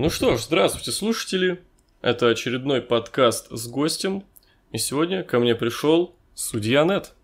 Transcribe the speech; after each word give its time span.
Ну 0.00 0.10
что 0.10 0.36
ж, 0.36 0.42
здравствуйте, 0.42 0.92
слушатели. 0.92 1.60
Это 2.02 2.28
очередной 2.28 2.80
подкаст 2.80 3.48
с 3.50 3.66
гостем. 3.66 4.22
И 4.70 4.78
сегодня 4.78 5.24
ко 5.24 5.40
мне 5.40 5.56
пришел 5.56 6.14
судья 6.36 6.84
Нет. 6.84 7.14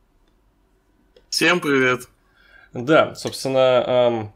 Всем 1.28 1.60
привет. 1.60 2.08
Да, 2.72 3.14
собственно, 3.14 4.32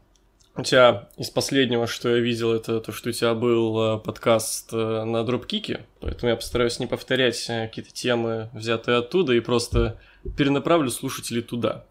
у 0.55 0.63
тебя 0.63 1.09
из 1.17 1.29
последнего, 1.29 1.85
что 1.85 2.15
я 2.15 2.21
видел, 2.21 2.53
это 2.53 2.79
то, 2.79 2.93
что 2.93 3.09
у 3.09 3.11
тебя 3.11 3.33
был 3.33 3.77
э, 3.77 3.99
подкаст 3.99 4.69
э, 4.71 5.03
на 5.03 5.25
дропкике, 5.25 5.85
поэтому 5.99 6.29
я 6.29 6.37
постараюсь 6.37 6.79
не 6.79 6.87
повторять 6.87 7.45
э, 7.49 7.67
какие-то 7.67 7.91
темы, 7.91 8.49
взятые 8.53 8.99
оттуда, 8.99 9.33
и 9.33 9.41
просто 9.41 9.99
перенаправлю 10.37 10.91
слушателей 10.91 11.41
туда. 11.41 11.83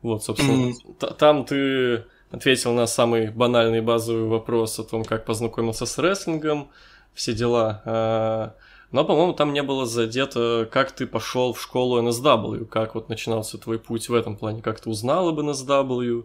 Вот, 0.00 0.24
собственно, 0.24 0.72
mm-hmm. 0.72 1.16
там 1.18 1.44
ты 1.44 2.06
ответил 2.30 2.72
на 2.72 2.86
самый 2.86 3.30
банальный 3.30 3.80
базовый 3.80 4.28
вопрос 4.28 4.78
о 4.78 4.84
том, 4.84 5.04
как 5.04 5.24
познакомился 5.24 5.86
с 5.86 5.98
рестлингом, 5.98 6.70
все 7.14 7.32
дела. 7.32 7.82
А, 7.84 8.54
но, 8.92 9.04
по-моему, 9.04 9.32
там 9.32 9.52
не 9.52 9.62
было 9.62 9.86
задето, 9.86 10.68
как 10.70 10.92
ты 10.92 11.06
пошел 11.06 11.52
в 11.52 11.60
школу 11.60 12.00
NSW, 12.02 12.66
как 12.66 12.94
вот 12.94 13.08
начинался 13.08 13.58
твой 13.58 13.78
путь 13.78 14.08
в 14.08 14.14
этом 14.14 14.36
плане, 14.36 14.62
как 14.62 14.80
ты 14.80 14.90
узнал 14.90 15.28
об 15.28 15.40
NSW, 15.40 16.24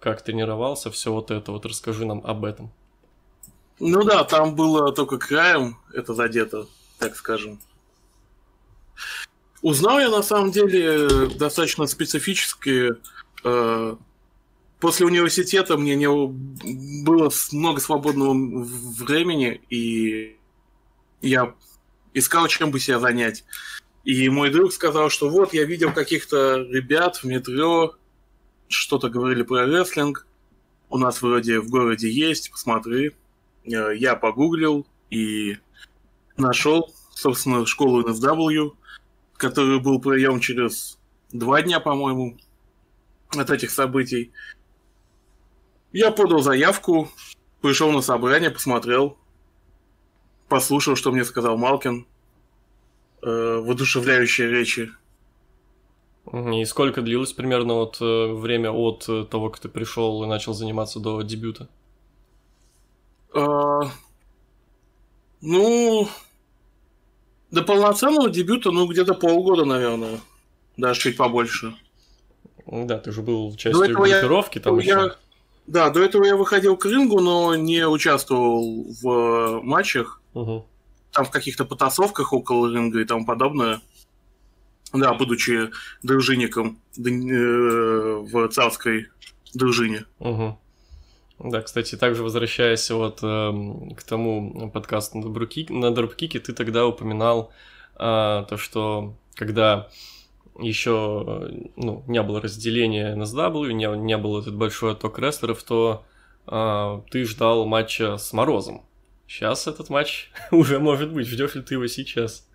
как 0.00 0.22
тренировался, 0.22 0.90
все 0.90 1.12
вот 1.12 1.30
это. 1.30 1.52
Вот 1.52 1.66
расскажи 1.66 2.04
нам 2.04 2.20
об 2.24 2.44
этом. 2.44 2.70
Ну 3.78 4.04
да, 4.04 4.24
там 4.24 4.54
было 4.54 4.92
только 4.92 5.18
краем 5.18 5.78
это 5.92 6.14
задето, 6.14 6.66
так 6.98 7.14
скажем. 7.16 7.60
Узнал 9.62 9.98
я 9.98 10.08
на 10.08 10.22
самом 10.22 10.50
деле 10.50 11.28
достаточно 11.28 11.86
специфически 11.86 12.94
э, 13.44 13.96
после 14.80 15.06
университета 15.06 15.76
мне 15.76 15.96
не 15.96 16.08
было 17.04 17.30
много 17.52 17.80
свободного 17.80 18.64
времени, 18.98 19.60
и 19.70 20.36
я 21.20 21.54
искал, 22.14 22.48
чем 22.48 22.70
бы 22.70 22.80
себя 22.80 22.98
занять. 22.98 23.44
И 24.04 24.28
мой 24.28 24.50
друг 24.50 24.72
сказал, 24.72 25.10
что 25.10 25.28
вот, 25.28 25.52
я 25.52 25.64
видел 25.64 25.92
каких-то 25.92 26.58
ребят 26.70 27.16
в 27.16 27.24
метро, 27.24 27.96
что-то 28.68 29.08
говорили 29.08 29.42
про 29.42 29.66
рестлинг, 29.66 30.26
у 30.88 30.98
нас 30.98 31.20
вроде 31.22 31.60
в 31.60 31.68
городе 31.68 32.10
есть, 32.10 32.50
посмотри. 32.50 33.12
Э, 33.64 33.90
я 33.96 34.14
погуглил 34.14 34.86
и 35.10 35.56
нашел, 36.36 36.94
собственно, 37.14 37.66
школу 37.66 38.08
NSW, 38.08 38.72
который 39.36 39.80
был 39.80 40.00
прием 40.00 40.40
через 40.40 40.98
два 41.32 41.62
дня, 41.62 41.80
по-моему, 41.80 42.38
от 43.36 43.50
этих 43.50 43.70
событий. 43.70 44.32
Я 45.92 46.10
подал 46.10 46.40
заявку, 46.40 47.08
пришел 47.60 47.90
на 47.92 48.00
собрание, 48.02 48.50
посмотрел, 48.50 49.16
послушал, 50.48 50.96
что 50.96 51.12
мне 51.12 51.24
сказал 51.24 51.56
Малкин, 51.56 52.06
э, 53.22 53.26
воодушевляющие 53.26 54.48
речи. 54.50 54.90
И 56.32 56.64
сколько 56.64 57.02
длилось 57.02 57.32
примерно 57.32 57.74
вот 57.74 57.98
э, 58.00 58.32
время 58.32 58.72
от 58.72 59.08
э, 59.08 59.24
того, 59.24 59.48
как 59.48 59.60
ты 59.60 59.68
пришел 59.68 60.24
и 60.24 60.26
начал 60.26 60.54
заниматься 60.54 60.98
до 60.98 61.22
дебюта? 61.22 61.68
А, 63.32 63.82
ну, 65.40 66.08
до 67.50 67.62
полноценного 67.62 68.28
дебюта, 68.28 68.72
ну, 68.72 68.88
где-то 68.88 69.14
полгода, 69.14 69.64
наверное. 69.64 70.20
Даже 70.76 71.00
чуть 71.00 71.16
побольше. 71.16 71.76
Да, 72.66 72.98
ты 72.98 73.12
же 73.12 73.22
был 73.22 73.54
частью 73.54 73.94
группировки 73.94 74.58
я, 74.58 74.64
там 74.64 74.78
я, 74.78 75.00
еще. 75.00 75.16
Да, 75.66 75.90
до 75.90 76.02
этого 76.02 76.24
я 76.24 76.36
выходил 76.36 76.76
к 76.76 76.86
рингу, 76.86 77.20
но 77.20 77.54
не 77.56 77.86
участвовал 77.86 78.84
в 79.02 79.08
э, 79.08 79.60
матчах. 79.62 80.20
Угу. 80.34 80.66
Там 81.12 81.24
в 81.24 81.30
каких-то 81.30 81.64
потасовках 81.64 82.32
около 82.32 82.72
ринга 82.72 83.00
и 83.00 83.04
тому 83.04 83.26
подобное. 83.26 83.80
Да, 84.92 85.14
будучи 85.14 85.70
дружинником 86.02 86.78
э, 86.96 87.00
в 87.00 88.48
царской 88.48 89.08
дружине. 89.54 90.04
Угу. 90.20 90.58
Да, 91.38 91.60
кстати, 91.62 91.96
также 91.96 92.22
возвращаясь 92.22 92.88
вот 92.90 93.18
э, 93.22 93.52
к 93.96 94.02
тому 94.04 94.70
подкасту 94.70 95.18
на, 95.18 95.32
дропкике, 95.32 95.72
на 95.72 95.94
дропкике, 95.94 96.38
ты 96.38 96.52
тогда 96.52 96.86
упоминал 96.86 97.52
э, 97.94 98.44
то, 98.48 98.56
что 98.56 99.14
когда 99.34 99.88
еще 100.58 101.50
ну, 101.76 102.04
не 102.06 102.22
было 102.22 102.40
разделения 102.40 103.14
NSW, 103.16 103.72
не, 103.72 103.86
не 103.98 104.16
был 104.16 104.38
этот 104.38 104.54
большой 104.56 104.92
отток 104.92 105.18
рестлеров, 105.18 105.62
то 105.62 106.04
э, 106.46 107.00
ты 107.10 107.24
ждал 107.24 107.66
матча 107.66 108.16
с 108.18 108.32
Морозом. 108.32 108.82
Сейчас 109.28 109.66
этот 109.66 109.90
матч 109.90 110.30
уже 110.50 110.78
может 110.78 111.12
быть. 111.12 111.26
Ждешь 111.26 111.54
ли 111.54 111.62
ты 111.62 111.74
его 111.74 111.86
сейчас? 111.86 112.46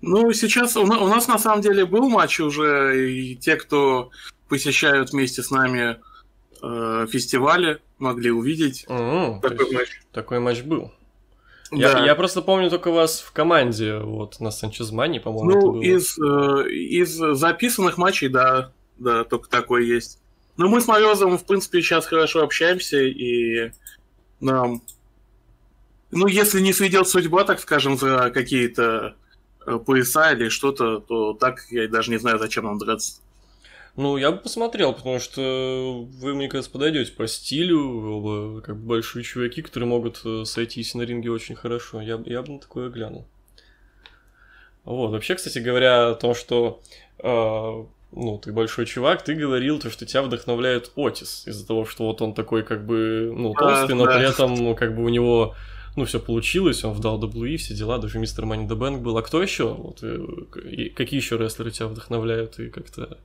Ну, 0.00 0.32
сейчас 0.32 0.76
у 0.76 0.86
нас, 0.86 1.00
у 1.00 1.08
нас 1.08 1.28
на 1.28 1.38
самом 1.38 1.62
деле 1.62 1.86
был 1.86 2.08
матч 2.08 2.40
уже, 2.40 3.10
и 3.10 3.36
те, 3.36 3.56
кто 3.56 4.10
посещают 4.48 5.12
вместе 5.12 5.42
с 5.42 5.50
нами 5.50 5.98
э, 6.62 7.06
фестивали, 7.10 7.80
могли 7.98 8.30
увидеть 8.30 8.84
mm-hmm, 8.86 9.40
такой 9.40 9.72
матч. 9.72 10.00
Такой 10.12 10.40
матч 10.40 10.62
был. 10.62 10.92
Я, 11.74 11.92
да. 11.92 12.04
я 12.04 12.14
просто 12.14 12.42
помню 12.42 12.70
только 12.70 12.90
вас 12.90 13.20
в 13.20 13.32
команде, 13.32 13.98
вот, 13.98 14.40
на 14.40 14.50
Санчезмане, 14.50 15.20
по-моему. 15.20 15.72
Ну, 15.72 15.80
из, 15.80 16.18
э, 16.18 16.68
из 16.70 17.10
записанных 17.10 17.98
матчей, 17.98 18.28
да, 18.28 18.72
да, 18.98 19.24
только 19.24 19.48
такой 19.48 19.86
есть. 19.86 20.18
Но 20.56 20.68
мы 20.68 20.80
с 20.80 20.86
Морозом, 20.86 21.36
в 21.36 21.44
принципе, 21.44 21.82
сейчас 21.82 22.06
хорошо 22.06 22.42
общаемся, 22.42 23.02
и 23.02 23.72
нам... 24.40 24.82
Ну, 26.10 26.28
если 26.28 26.60
не 26.60 26.72
сведет 26.72 27.08
судьба, 27.08 27.44
так 27.44 27.58
скажем, 27.58 27.98
за 27.98 28.30
какие-то 28.30 29.16
э, 29.66 29.78
пояса 29.78 30.32
или 30.32 30.48
что-то, 30.48 31.00
то 31.00 31.32
так 31.32 31.66
я 31.70 31.88
даже 31.88 32.12
не 32.12 32.18
знаю, 32.18 32.38
зачем 32.38 32.64
нам 32.64 32.78
драться. 32.78 33.20
Ну, 33.96 34.16
я 34.16 34.32
бы 34.32 34.38
посмотрел, 34.38 34.92
потому 34.92 35.20
что 35.20 36.08
вы, 36.18 36.34
мне 36.34 36.48
кажется, 36.48 36.70
подойдете 36.70 37.12
по 37.12 37.28
стилю, 37.28 38.16
оба 38.16 38.60
как 38.60 38.76
бы 38.76 38.86
большие 38.86 39.22
чуваки, 39.22 39.62
которые 39.62 39.88
могут 39.88 40.20
э, 40.24 40.44
сойтись 40.44 40.94
на 40.94 41.02
ринге 41.02 41.30
очень 41.30 41.54
хорошо. 41.54 42.00
Я, 42.00 42.20
я 42.26 42.42
бы 42.42 42.54
на 42.54 42.58
такое 42.58 42.90
глянул. 42.90 43.24
Вот, 44.84 45.12
вообще, 45.12 45.36
кстати 45.36 45.60
говоря, 45.60 46.08
о 46.08 46.14
том, 46.16 46.34
что 46.34 46.82
э, 47.18 47.84
ну, 48.12 48.38
ты 48.38 48.52
большой 48.52 48.86
чувак, 48.86 49.22
ты 49.22 49.34
говорил, 49.34 49.78
то, 49.78 49.90
что 49.90 50.06
тебя 50.06 50.22
вдохновляет 50.22 50.90
Отис 50.96 51.46
из-за 51.46 51.64
того, 51.64 51.84
что 51.84 52.06
вот 52.06 52.20
он 52.20 52.34
такой 52.34 52.64
как 52.64 52.84
бы, 52.84 53.32
ну, 53.32 53.54
толстый, 53.54 53.94
но 53.94 54.06
при 54.06 54.28
этом, 54.28 54.54
ну, 54.54 54.74
как 54.74 54.96
бы 54.96 55.04
у 55.04 55.08
него 55.08 55.54
ну, 55.96 56.04
все 56.04 56.18
получилось, 56.18 56.82
он 56.84 56.94
вдал 56.94 57.22
WWE, 57.22 57.56
все 57.56 57.74
дела, 57.74 57.98
даже 57.98 58.18
мистер 58.18 58.44
the 58.44 58.76
Bank 58.76 58.98
был. 58.98 59.16
А 59.16 59.22
кто 59.22 59.40
еще? 59.40 59.72
Вот, 59.72 60.00
э, 60.02 60.90
какие 60.94 61.20
еще 61.20 61.38
рестлеры 61.38 61.70
тебя 61.70 61.86
вдохновляют 61.86 62.58
и 62.58 62.68
как-то 62.68 63.18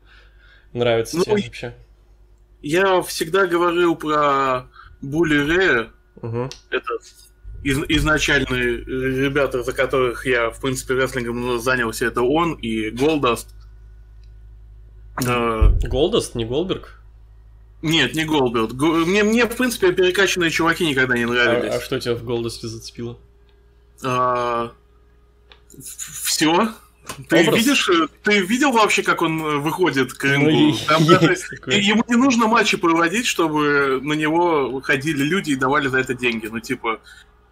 нравится 0.74 1.18
ну, 1.18 1.24
тебе 1.24 1.35
вообще? 1.35 1.75
Я 2.62 3.02
всегда 3.02 3.47
говорил 3.47 3.96
про 3.96 4.68
Були 5.02 5.46
Рея. 5.46 5.90
Угу. 6.22 6.50
Это 6.72 6.94
из, 7.63 7.80
изначальные 7.88 8.84
ребята, 8.84 9.63
за 9.63 9.74
которых 9.74 10.25
я, 10.25 10.50
в 10.50 10.62
принципе, 10.62 10.96
рестлингом 10.96 11.59
занялся, 11.59 12.06
это 12.06 12.22
он 12.22 12.53
и 12.53 12.90
Голдаст. 12.90 13.53
Э, 15.25 15.72
Голдаст, 15.84 16.35
не 16.35 16.46
Голберг? 16.46 17.01
Нет, 17.81 18.13
не 18.13 18.25
Голберг. 18.25 18.74
Мне, 18.74 19.24
мне, 19.24 19.46
в 19.46 19.56
принципе, 19.56 19.91
перекачанные 19.91 20.50
чуваки 20.50 20.86
никогда 20.86 21.18
не 21.18 21.25
нравились. 21.25 21.74
А, 21.74 21.78
а 21.78 21.81
что 21.81 22.00
тебя 22.00 22.16
в 22.16 22.24
Голдасте 22.24 22.68
зацепило? 22.68 23.18
А, 24.03 24.72
все. 25.78 26.74
Ты 27.27 27.41
Образ. 27.41 27.57
видишь, 27.57 27.89
э, 27.89 28.07
ты 28.23 28.39
видел 28.41 28.71
вообще, 28.71 29.03
как 29.03 29.21
он 29.21 29.41
э, 29.41 29.57
выходит 29.57 30.13
к 30.13 30.23
рингу? 30.23 30.77
Ну, 30.99 31.05
даже, 31.05 31.35
ему 31.67 32.03
не 32.07 32.15
нужно 32.15 32.47
матчи 32.47 32.77
проводить, 32.77 33.25
чтобы 33.25 33.99
на 34.01 34.13
него 34.13 34.69
выходили 34.69 35.23
люди 35.23 35.51
и 35.51 35.55
давали 35.55 35.87
за 35.87 35.99
это 35.99 36.13
деньги. 36.13 36.47
Ну, 36.47 36.59
типа, 36.59 36.99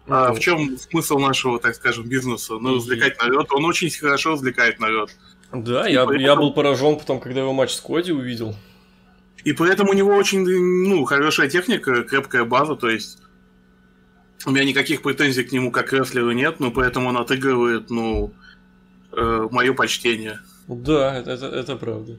ну, 0.06 0.14
а 0.14 0.32
в 0.32 0.40
чем 0.40 0.78
смысл 0.78 1.18
нашего, 1.18 1.58
так 1.58 1.74
скажем, 1.74 2.06
бизнеса? 2.06 2.54
Ну, 2.58 2.76
развлекать 2.76 3.20
народ. 3.20 3.52
Он 3.52 3.64
очень 3.66 3.90
хорошо 3.90 4.32
развлекает 4.32 4.80
народ. 4.80 5.10
Да, 5.52 5.86
я, 5.86 6.06
я 6.14 6.36
был 6.36 6.52
поражен 6.52 6.98
потом, 6.98 7.20
когда 7.20 7.40
его 7.40 7.52
матч 7.52 7.72
с 7.72 7.80
Коди 7.80 8.12
увидел. 8.12 8.54
И 9.44 9.52
поэтому 9.52 9.90
у 9.90 9.94
него 9.94 10.14
очень, 10.14 10.46
ну, 10.46 11.04
хорошая 11.04 11.48
техника, 11.48 12.02
крепкая 12.02 12.44
база, 12.44 12.74
то 12.74 12.88
есть 12.88 13.18
у 14.44 14.50
меня 14.50 14.64
никаких 14.64 15.02
претензий 15.02 15.44
к 15.44 15.52
нему 15.52 15.70
как 15.70 15.92
рестлеру 15.92 16.32
нет, 16.32 16.60
но 16.60 16.70
поэтому 16.70 17.08
он 17.08 17.16
отыгрывает, 17.16 17.90
ну, 17.90 18.32
э, 19.12 19.48
мое 19.50 19.72
почтение. 19.74 20.40
Да, 20.66 21.16
это, 21.16 21.32
это, 21.32 21.46
это 21.46 21.76
правда. 21.76 22.18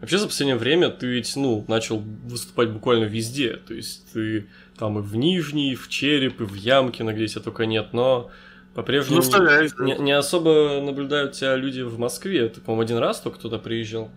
Вообще 0.00 0.18
за 0.18 0.26
последнее 0.26 0.56
время 0.56 0.90
ты 0.90 1.06
ведь, 1.06 1.34
ну, 1.34 1.64
начал 1.66 1.98
выступать 1.98 2.70
буквально 2.70 3.04
везде. 3.04 3.56
То 3.56 3.74
есть 3.74 4.12
ты 4.12 4.46
там 4.78 4.98
и 4.98 5.02
в 5.02 5.16
Нижней, 5.16 5.72
и 5.72 5.74
в 5.74 5.88
Череп, 5.88 6.40
и 6.40 6.44
в 6.44 6.54
Ямке, 6.54 7.02
на 7.02 7.12
где 7.12 7.26
тебя 7.26 7.42
только 7.42 7.66
нет, 7.66 7.88
но 7.92 8.30
по-прежнему 8.74 9.22
ну, 9.22 9.84
не, 9.84 9.98
не 9.98 10.12
особо 10.12 10.80
наблюдают 10.80 11.32
тебя 11.32 11.56
люди 11.56 11.80
в 11.80 11.98
Москве. 11.98 12.48
Ты, 12.48 12.60
по-моему, 12.60 12.82
один 12.82 12.98
раз 12.98 13.20
только 13.20 13.40
туда 13.40 13.58
приезжал? 13.58 14.10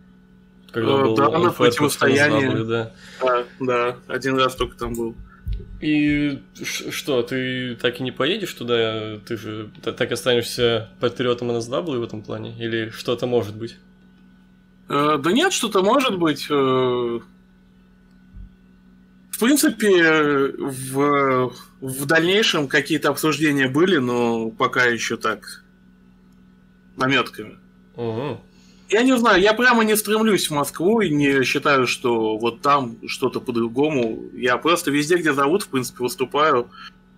Когда 0.71 0.91
э, 0.91 1.03
был 1.03 1.15
да, 1.15 1.29
на 1.29 1.51
противостоянии. 1.51 2.63
Да. 2.63 2.91
да, 3.19 3.43
да, 3.59 3.95
один 4.07 4.37
раз 4.37 4.55
только 4.55 4.77
там 4.77 4.93
был. 4.93 5.15
И 5.81 6.39
что, 6.63 7.23
ты 7.23 7.75
так 7.75 7.99
и 7.99 8.03
не 8.03 8.11
поедешь 8.11 8.53
туда? 8.53 9.17
Ты 9.25 9.35
же 9.35 9.71
так 9.83 10.11
останешься 10.11 10.91
патриотом 10.99 11.49
NSW 11.49 11.97
в 11.97 12.03
этом 12.03 12.21
плане? 12.21 12.55
Или 12.59 12.91
что-то 12.91 13.25
может 13.25 13.55
быть? 13.55 13.77
Э, 14.89 15.17
да 15.17 15.31
нет, 15.31 15.51
что-то 15.51 15.81
может 15.81 16.19
быть. 16.19 16.45
Э, 16.51 17.19
в 19.31 19.39
принципе, 19.39 20.53
в, 20.59 21.53
в 21.81 22.05
дальнейшем 22.05 22.67
какие-то 22.67 23.09
обсуждения 23.09 23.67
были, 23.67 23.97
но 23.97 24.51
пока 24.51 24.85
еще 24.85 25.17
так 25.17 25.63
наметками. 26.95 27.57
Угу. 27.95 28.39
Я 28.91 29.03
не 29.03 29.17
знаю, 29.17 29.41
я 29.41 29.53
прямо 29.53 29.85
не 29.85 29.95
стремлюсь 29.95 30.49
в 30.49 30.53
Москву 30.53 30.99
и 30.99 31.09
не 31.09 31.43
считаю, 31.45 31.87
что 31.87 32.37
вот 32.37 32.59
там 32.61 32.97
что-то 33.07 33.39
по-другому. 33.39 34.23
Я 34.33 34.57
просто 34.57 34.91
везде, 34.91 35.15
где 35.15 35.33
зовут, 35.33 35.63
в 35.63 35.69
принципе, 35.69 36.03
выступаю, 36.03 36.69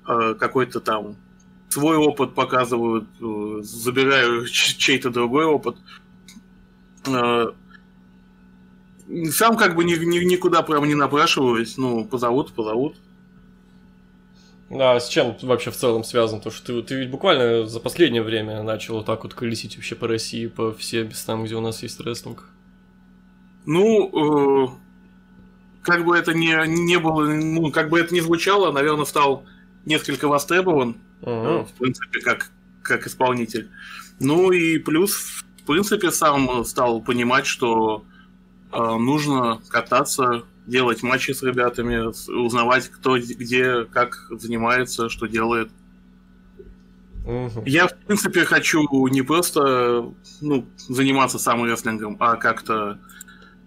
э, 0.07 0.35
какой-то 0.39 0.79
там 0.79 1.15
свой 1.69 1.97
опыт 1.97 2.35
показываю, 2.35 3.07
э, 3.19 3.63
забираю 3.63 4.45
чей-то 4.51 5.09
другой 5.09 5.45
опыт. 5.45 5.77
Э, 7.07 7.47
сам 9.31 9.57
как 9.57 9.75
бы 9.75 9.83
ни, 9.83 9.95
ни, 9.95 10.19
никуда 10.19 10.61
прямо 10.61 10.85
не 10.85 10.95
напрашиваюсь, 10.95 11.75
ну, 11.77 12.05
позовут, 12.05 12.53
позовут. 12.53 12.97
А 14.79 14.99
с 14.99 15.07
чем 15.07 15.35
вообще 15.41 15.71
в 15.71 15.75
целом 15.75 16.03
связан? 16.03 16.41
То, 16.41 16.49
что 16.49 16.81
ты, 16.81 16.87
ты 16.87 16.95
ведь 16.95 17.11
буквально 17.11 17.65
за 17.67 17.79
последнее 17.79 18.23
время 18.23 18.63
начал 18.63 18.95
вот 18.95 19.05
так 19.05 19.23
вот 19.23 19.33
колесить 19.33 19.75
вообще 19.75 19.95
по 19.95 20.07
России, 20.07 20.47
по 20.47 20.73
всем 20.73 21.07
местам, 21.07 21.43
где 21.43 21.55
у 21.55 21.61
нас 21.61 21.83
есть 21.83 21.99
рестлинг. 21.99 22.45
Ну, 23.65 24.65
э, 24.65 24.67
как 25.83 26.05
бы 26.05 26.17
это 26.17 26.33
не, 26.33 26.55
не 26.67 26.97
было, 26.97 27.25
ну, 27.25 27.71
как 27.71 27.89
бы 27.89 27.99
это 27.99 28.13
не 28.13 28.21
звучало, 28.21 28.71
наверное, 28.71 29.05
стал 29.05 29.45
несколько 29.85 30.27
востребован, 30.27 30.97
uh-huh. 31.21 31.65
в 31.65 31.73
принципе, 31.73 32.21
как, 32.21 32.51
как 32.81 33.05
исполнитель. 33.05 33.69
Ну 34.19 34.51
и 34.51 34.79
плюс, 34.79 35.13
в 35.13 35.63
принципе, 35.65 36.11
сам 36.11 36.63
стал 36.65 37.01
понимать, 37.01 37.45
что 37.45 38.05
э, 38.71 38.77
нужно 38.77 39.61
кататься 39.69 40.43
делать 40.65 41.03
матчи 41.03 41.31
с 41.31 41.43
ребятами, 41.43 42.09
узнавать, 42.31 42.89
кто 42.89 43.17
где, 43.17 43.85
как 43.85 44.27
занимается, 44.29 45.09
что 45.09 45.27
делает. 45.27 45.69
Угу. 47.25 47.63
Я, 47.65 47.87
в 47.87 47.95
принципе, 47.95 48.43
хочу 48.43 48.85
не 49.07 49.21
просто 49.21 50.11
ну, 50.41 50.65
заниматься 50.89 51.39
рестлингом, 51.65 52.17
а 52.19 52.35
как-то 52.35 52.99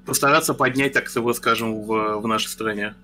постараться 0.04 0.54
поднять, 0.54 0.92
так 0.92 1.14
его 1.14 1.32
скажем, 1.32 1.82
в, 1.82 2.20
в 2.20 2.26
нашей 2.26 2.48
стране. 2.48 2.94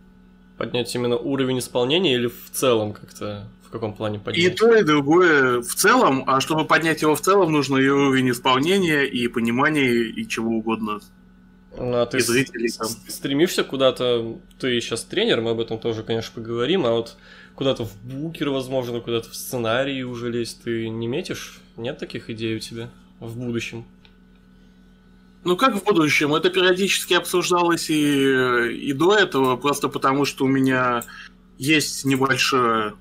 Поднять 0.59 0.95
именно 0.95 1.17
уровень 1.17 1.59
исполнения 1.59 2.15
или 2.15 2.29
в 2.29 2.50
целом 2.53 2.93
как-то 2.93 3.49
в 3.67 3.71
каком 3.71 3.95
плане 3.95 4.19
поднять? 4.19 4.45
И 4.45 4.50
то, 4.50 4.73
и 4.75 4.83
другое 4.83 5.62
в 5.62 5.75
целом, 5.75 6.25
а 6.27 6.41
чтобы 6.41 6.67
поднять 6.67 7.03
его 7.03 7.15
в 7.15 7.21
целом, 7.23 7.50
нужно 7.50 7.79
и 7.79 7.88
уровень 7.88 8.31
исполнения, 8.31 9.05
и 9.05 9.27
понимания, 9.29 10.05
и 10.05 10.29
чего 10.29 10.50
угодно. 10.50 11.00
Ну, 11.77 11.95
а 11.95 12.07
ты 12.07 12.21
зрителей, 12.21 12.71
там. 12.71 12.89
стремишься 13.09 13.65
куда-то, 13.65 14.39
ты 14.59 14.81
сейчас 14.81 15.05
тренер, 15.05 15.41
мы 15.41 15.53
об 15.53 15.61
этом 15.61 15.79
тоже, 15.79 16.03
конечно, 16.03 16.33
поговорим, 16.35 16.85
а 16.85 16.91
вот 16.91 17.17
куда-то 17.55 17.85
в 17.85 17.97
букер, 18.03 18.51
возможно, 18.51 19.01
куда-то 19.01 19.31
в 19.31 19.35
сценарии 19.35 20.03
уже 20.03 20.31
лезть, 20.31 20.63
ты 20.63 20.89
не 20.89 21.07
метишь? 21.07 21.61
Нет 21.77 21.99
таких 21.99 22.29
идей 22.29 22.57
у 22.57 22.59
тебя 22.59 22.91
в 23.21 23.39
будущем? 23.39 23.87
Ну 25.45 25.57
как 25.57 25.75
в 25.75 25.85
будущем? 25.85 26.35
Это 26.35 26.51
периодически 26.51 27.15
обсуждалось 27.15 27.89
и, 27.91 28.73
и 28.75 28.93
до 28.93 29.17
этого, 29.17 29.57
просто 29.57 29.89
потому 29.89 30.25
что 30.25 30.45
у 30.45 30.49
меня 30.49 31.05
есть 31.59 32.05
небольшое 32.05 32.95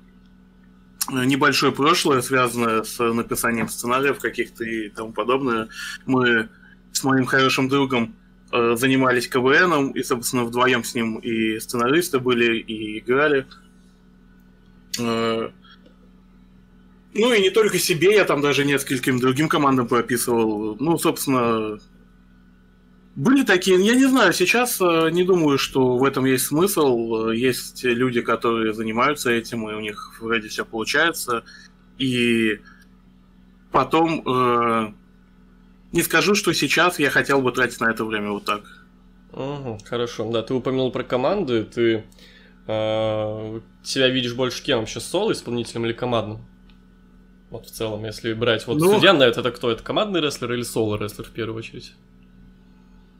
небольшое 1.10 1.72
прошлое, 1.72 2.22
связанное 2.22 2.84
с 2.84 2.98
написанием 3.02 3.68
сценариев 3.68 4.18
каких-то 4.18 4.64
и 4.64 4.88
тому 4.88 5.12
подобное. 5.12 5.68
Мы 6.06 6.48
с 6.92 7.02
моим 7.04 7.26
хорошим 7.26 7.68
другом 7.68 8.14
Э, 8.54 8.76
занимались 8.76 9.28
КВНом, 9.28 9.92
и, 9.92 10.02
собственно, 10.02 10.44
вдвоем 10.44 10.84
с 10.84 10.94
ним 10.94 11.16
и 11.16 11.58
сценаристы 11.58 12.18
были, 12.18 12.58
и 12.58 12.98
играли. 12.98 13.46
Э, 14.98 15.48
ну 17.14 17.32
и 17.32 17.40
не 17.40 17.48
только 17.48 17.78
себе, 17.78 18.14
я 18.14 18.26
там 18.26 18.42
даже 18.42 18.66
нескольким 18.66 19.18
другим 19.18 19.48
командам 19.48 19.88
прописывал. 19.88 20.76
Ну, 20.78 20.98
собственно, 20.98 21.78
были 23.16 23.42
такие, 23.42 23.82
я 23.82 23.94
не 23.94 24.04
знаю, 24.04 24.34
сейчас 24.34 24.78
э, 24.82 25.08
не 25.12 25.24
думаю, 25.24 25.56
что 25.56 25.96
в 25.96 26.04
этом 26.04 26.26
есть 26.26 26.44
смысл. 26.44 27.30
Есть 27.30 27.84
люди, 27.84 28.20
которые 28.20 28.74
занимаются 28.74 29.30
этим, 29.30 29.66
и 29.70 29.72
у 29.72 29.80
них 29.80 30.18
вроде 30.20 30.48
все 30.48 30.66
получается. 30.66 31.42
И 31.96 32.60
потом 33.70 34.94
не 35.92 36.02
скажу, 36.02 36.34
что 36.34 36.52
сейчас 36.52 36.98
я 36.98 37.10
хотел 37.10 37.42
бы 37.42 37.52
тратить 37.52 37.80
на 37.80 37.90
это 37.90 38.04
время 38.04 38.30
вот 38.30 38.44
так. 38.44 38.62
Угу, 39.32 39.80
хорошо. 39.84 40.30
Да, 40.30 40.42
ты 40.42 40.54
упомянул 40.54 40.90
про 40.90 41.04
команды. 41.04 41.64
Ты 41.64 42.04
э, 42.66 43.60
себя 43.82 44.08
видишь 44.08 44.34
больше 44.34 44.62
кем 44.62 44.80
вообще, 44.80 45.00
соло 45.00 45.32
исполнителем 45.32 45.86
или 45.86 45.92
командным? 45.92 46.40
Вот 47.50 47.66
в 47.66 47.70
целом, 47.70 48.04
если 48.04 48.32
брать. 48.32 48.66
Вот 48.66 48.78
ну, 48.78 48.94
судья 48.94 49.12
на 49.12 49.24
это, 49.24 49.40
это 49.40 49.50
кто? 49.50 49.70
Это 49.70 49.82
командный 49.82 50.20
рестлер 50.20 50.52
или 50.52 50.62
соло 50.62 50.96
рестлер 50.96 51.26
в 51.26 51.30
первую 51.30 51.58
очередь? 51.58 51.92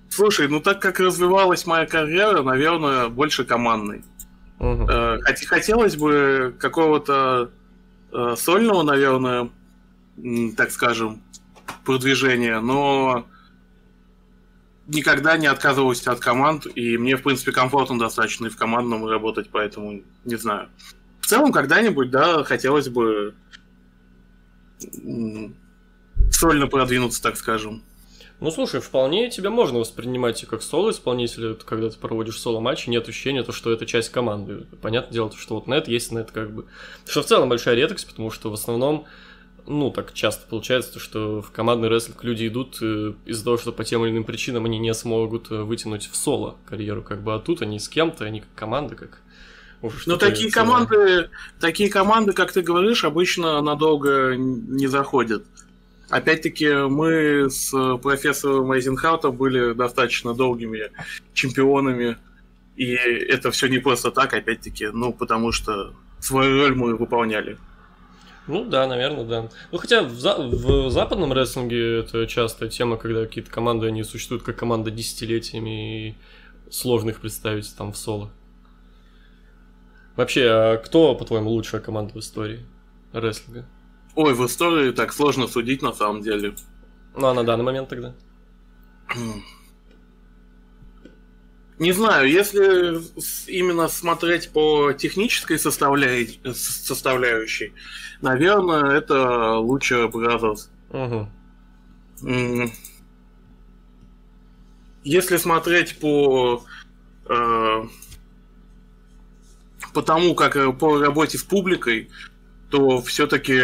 Слушай, 0.09 0.49
ну 0.49 0.61
так 0.61 0.81
как 0.81 1.01
развивалась 1.01 1.67
моя 1.67 1.87
карьера, 1.87 2.43
наверное, 2.43 3.09
больше 3.09 3.45
командный. 3.45 4.03
Угу. 4.59 4.89
Э, 4.89 5.19
хотелось 5.47 5.97
бы 5.97 6.55
какого-то 6.59 7.51
э, 8.13 8.35
сольного, 8.39 8.83
наверное, 8.83 9.51
так 10.57 10.71
скажем, 10.71 11.23
продвижения, 11.85 12.61
но 12.61 13.27
никогда 14.87 15.37
не 15.37 15.47
отказывался 15.47 16.13
от 16.13 16.21
команд, 16.21 16.67
и 16.75 16.97
мне, 16.99 17.17
в 17.17 17.23
принципе, 17.23 17.53
комфортно 17.53 17.99
достаточно 17.99 18.47
и 18.47 18.51
в 18.51 18.57
командном 18.57 19.07
работать, 19.07 19.49
поэтому 19.51 20.03
не 20.25 20.37
знаю. 20.37 20.69
В 21.21 21.27
целом, 21.27 21.53
когда-нибудь, 21.53 22.11
да, 22.11 22.45
хотелось 22.45 22.89
бы 22.89 23.35
сольно 26.31 26.67
продвинуться, 26.67 27.23
так 27.23 27.37
скажем. 27.37 27.83
Ну, 28.41 28.51
слушай, 28.51 28.81
вполне 28.81 29.31
тебя 29.31 29.51
можно 29.51 29.79
воспринимать 29.79 30.43
и 30.43 30.47
как 30.47 30.63
соло-исполнителя, 30.63 31.55
когда 31.55 31.91
ты 31.91 31.97
проводишь 31.97 32.41
соло-матчи, 32.41 32.91
нет 32.91 33.09
ощущения, 33.09 33.45
то, 33.45 33.53
что 33.53 33.71
это 33.71 33.87
часть 33.87 34.09
команды. 34.09 34.67
Понятное 34.81 35.13
дело, 35.13 35.33
что 35.37 35.55
вот 35.55 35.69
нет 35.69 35.87
есть 35.87 36.11
нет 36.11 36.33
как 36.33 36.53
бы. 36.53 36.67
Что 37.07 37.23
в 37.23 37.27
целом 37.27 37.49
большая 37.49 37.77
редкость, 37.77 38.09
потому 38.09 38.33
что 38.33 38.51
в 38.51 38.55
основном 38.55 39.07
ну, 39.67 39.91
так 39.91 40.13
часто 40.13 40.47
получается, 40.49 40.99
что 40.99 41.41
в 41.43 41.51
командный 41.51 41.89
рестлинг 41.89 42.23
люди 42.25 42.49
идут 42.49 42.79
э, 42.81 43.15
из-за 43.27 43.45
того, 43.45 43.59
что 43.59 43.73
по 43.73 43.85
тем 43.85 44.05
или 44.05 44.13
иным 44.13 44.25
причинам 44.25 44.65
они 44.65 44.79
не 44.79 44.93
смогут 44.95 45.51
э, 45.51 45.63
вытянуть 45.63 46.09
в 46.11 46.17
соло 46.17 46.57
карьеру, 46.67 47.03
как 47.03 47.23
бы, 47.23 47.35
а 47.35 47.39
тут 47.39 47.63
они 47.63 47.79
с 47.79 47.89
кем-то, 47.89 48.25
они 48.25 48.41
как 48.41 48.51
команда, 48.55 48.95
как... 48.95 49.21
Ну, 50.07 50.17
такие 50.17 50.51
команды, 50.51 51.29
такие 51.59 51.91
команды, 51.91 52.33
как 52.33 52.53
ты 52.53 52.63
говоришь, 52.63 53.05
обычно 53.05 53.61
надолго 53.61 54.37
не 54.37 54.87
заходят. 54.87 55.45
Опять-таки, 56.09 56.73
мы 56.89 57.51
с 57.51 57.73
профессором 57.99 58.73
Эйзенхаутом 58.73 59.35
были 59.35 59.73
достаточно 59.73 60.35
долгими 60.35 60.93
чемпионами, 61.35 62.17
и 62.77 62.93
это 62.93 63.51
все 63.51 63.67
не 63.67 63.79
просто 63.79 64.13
так, 64.13 64.35
опять-таки, 64.35 64.89
ну, 64.93 65.13
потому 65.13 65.51
что 65.51 65.95
свою 66.21 66.61
роль 66.61 66.75
мы 66.75 66.97
выполняли. 66.97 67.59
Ну 68.49 68.65
да, 68.65 68.87
наверное, 68.87 69.25
да. 69.25 69.49
Ну 69.71 69.79
хотя 69.79 70.03
в, 70.03 70.19
за 70.19 70.37
в 70.37 70.91
западном 70.91 71.33
рестлинге 71.33 72.01
это 72.01 72.27
частая 72.27 72.69
тема, 72.69 72.97
когда 72.97 73.25
какие-то 73.25 73.51
команды, 73.51 73.87
они 73.87 74.03
существуют 74.03 74.43
как 74.43 74.57
команда 74.57 74.91
десятилетиями, 74.91 76.09
и 76.09 76.15
сложно 76.71 77.11
их 77.11 77.21
представить 77.21 77.73
там 77.77 77.93
в 77.93 77.97
соло. 77.97 78.31
Вообще, 80.17 80.49
а 80.49 80.77
кто, 80.77 81.15
по-твоему, 81.15 81.51
лучшая 81.51 81.81
команда 81.81 82.15
в 82.15 82.19
истории 82.19 82.67
рестлинга? 83.13 83.67
Ой, 84.15 84.35
в 84.35 84.45
истории 84.45 84.91
так 84.91 85.13
сложно 85.13 85.47
судить 85.47 85.81
на 85.81 85.93
самом 85.93 86.23
деле. 86.23 86.55
Ну 87.17 87.27
а 87.29 87.35
на 87.35 87.45
данный 87.45 87.65
момент 87.65 87.89
тогда? 87.89 88.15
Не 91.83 91.91
знаю, 91.91 92.31
если 92.31 93.01
именно 93.51 93.89
смотреть 93.89 94.51
по 94.51 94.93
технической 94.93 95.59
составляющей, 95.59 97.73
наверное, 98.21 98.99
это 98.99 99.57
лучше 99.57 100.05
Brothers. 100.05 100.69
Угу. 100.91 101.29
Если 105.03 105.37
смотреть 105.39 105.99
по 105.99 106.65
э, 107.29 107.83
по 109.93 110.03
тому, 110.03 110.37
как 110.37 110.55
э, 110.55 110.73
по 110.73 111.01
работе 111.01 111.37
с 111.37 111.43
публикой, 111.43 112.11
то 112.71 113.03
все-таки 113.03 113.59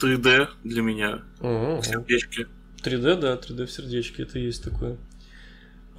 3D 0.00 0.48
для 0.64 0.80
меня 0.80 1.20
угу. 1.40 1.82
в 1.82 1.84
сердечке. 1.84 2.46
3D, 2.82 3.16
да, 3.16 3.34
3D 3.34 3.66
в 3.66 3.70
сердечке, 3.70 4.22
это 4.22 4.38
есть 4.38 4.64
такое. 4.64 4.96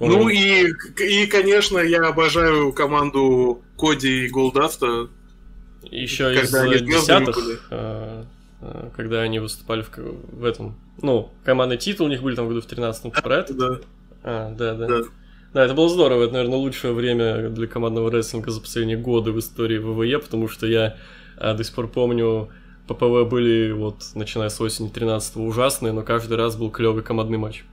Ну 0.08 0.28
и, 0.28 0.72
и, 0.98 1.26
конечно, 1.26 1.78
я 1.78 2.08
обожаю 2.08 2.72
команду 2.72 3.62
Коди 3.78 4.26
и 4.26 4.28
Голдаста. 4.28 5.08
Еще 5.84 6.34
из 6.34 6.50
десятых, 6.50 7.38
э, 7.70 8.24
э, 8.60 8.90
когда 8.96 9.22
они 9.22 9.38
выступали 9.38 9.82
в, 9.82 9.90
в 9.96 10.44
этом, 10.44 10.76
ну, 11.00 11.30
командный 11.44 11.76
титул 11.76 12.06
у 12.06 12.08
них 12.08 12.22
были 12.22 12.34
там 12.34 12.46
в 12.46 12.48
году 12.48 12.60
в 12.60 12.66
13-м, 12.66 13.10
про 13.10 13.36
это? 13.38 13.54
Да. 13.54 13.80
А, 14.22 14.50
да, 14.50 14.74
да. 14.74 14.86
да. 14.86 15.00
Да, 15.52 15.64
это 15.64 15.74
было 15.74 15.88
здорово. 15.88 16.24
Это, 16.24 16.32
наверное, 16.32 16.56
лучшее 16.56 16.94
время 16.94 17.50
для 17.50 17.66
командного 17.66 18.10
рестлинга 18.10 18.50
за 18.50 18.60
последние 18.60 18.96
годы 18.96 19.32
в 19.32 19.38
истории 19.38 19.78
ВВЕ, 19.78 20.18
потому 20.18 20.48
что 20.48 20.66
я 20.66 20.96
а, 21.36 21.54
до 21.54 21.62
сих 21.62 21.74
пор 21.74 21.88
помню, 21.88 22.48
ППВ 22.88 23.28
были 23.28 23.70
вот, 23.72 24.02
начиная 24.14 24.48
с 24.48 24.60
осени 24.60 24.88
13 24.88 25.36
ужасные, 25.36 25.92
но 25.92 26.02
каждый 26.02 26.36
раз 26.38 26.56
был 26.56 26.70
клевый 26.70 27.02
командный 27.02 27.38
матч. 27.38 27.64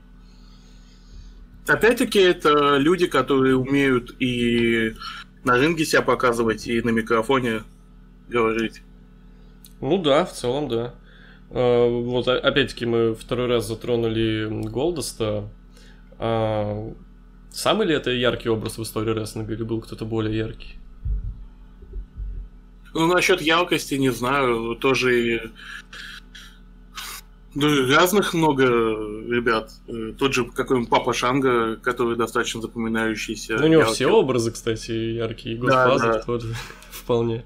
Опять-таки, 1.70 2.20
это 2.20 2.78
люди, 2.78 3.06
которые 3.06 3.56
умеют 3.56 4.16
и 4.20 4.96
на 5.44 5.58
ринге 5.58 5.86
себя 5.86 6.02
показывать, 6.02 6.68
и 6.68 6.82
на 6.82 6.90
микрофоне 6.90 7.62
говорить. 8.28 8.82
Ну 9.80 10.02
да, 10.02 10.26
в 10.26 10.34
целом, 10.34 10.68
да. 10.68 10.96
А, 11.52 11.88
вот 11.88 12.28
опять-таки 12.28 12.86
мы 12.88 13.14
второй 13.14 13.48
раз 13.48 13.68
затронули 13.68 14.48
Голдоста. 14.50 15.48
А, 16.18 16.92
Самый 17.52 17.88
ли 17.88 17.94
это 17.94 18.12
яркий 18.12 18.50
образ 18.50 18.78
в 18.78 18.84
истории 18.84 19.14
рестлинга 19.14 19.54
или 19.54 19.64
был 19.64 19.82
кто-то 19.82 20.06
более 20.06 20.38
яркий? 20.38 20.78
Ну, 22.94 23.08
насчет 23.08 23.42
яркости 23.42 23.96
не 23.96 24.10
знаю. 24.12 24.76
Тоже 24.76 25.52
ну, 27.56 27.88
разных 27.94 28.34
много 28.34 28.64
ребят. 28.66 29.72
Э, 29.88 30.14
тот 30.18 30.34
же 30.34 30.46
какой-нибудь 30.46 30.90
Папа 30.90 31.14
Шанга, 31.14 31.78
который 31.78 32.16
достаточно 32.16 32.62
запоминающийся. 32.62 33.58
Ну, 33.58 33.66
у 33.66 33.68
него 33.68 33.82
яркий. 33.82 33.96
все 33.96 34.08
образы, 34.08 34.52
кстати, 34.52 34.92
яркие. 34.92 35.58
Господазов 35.58 36.08
да, 36.08 36.14
да. 36.14 36.24
тоже 36.24 36.56
вполне. 36.92 37.44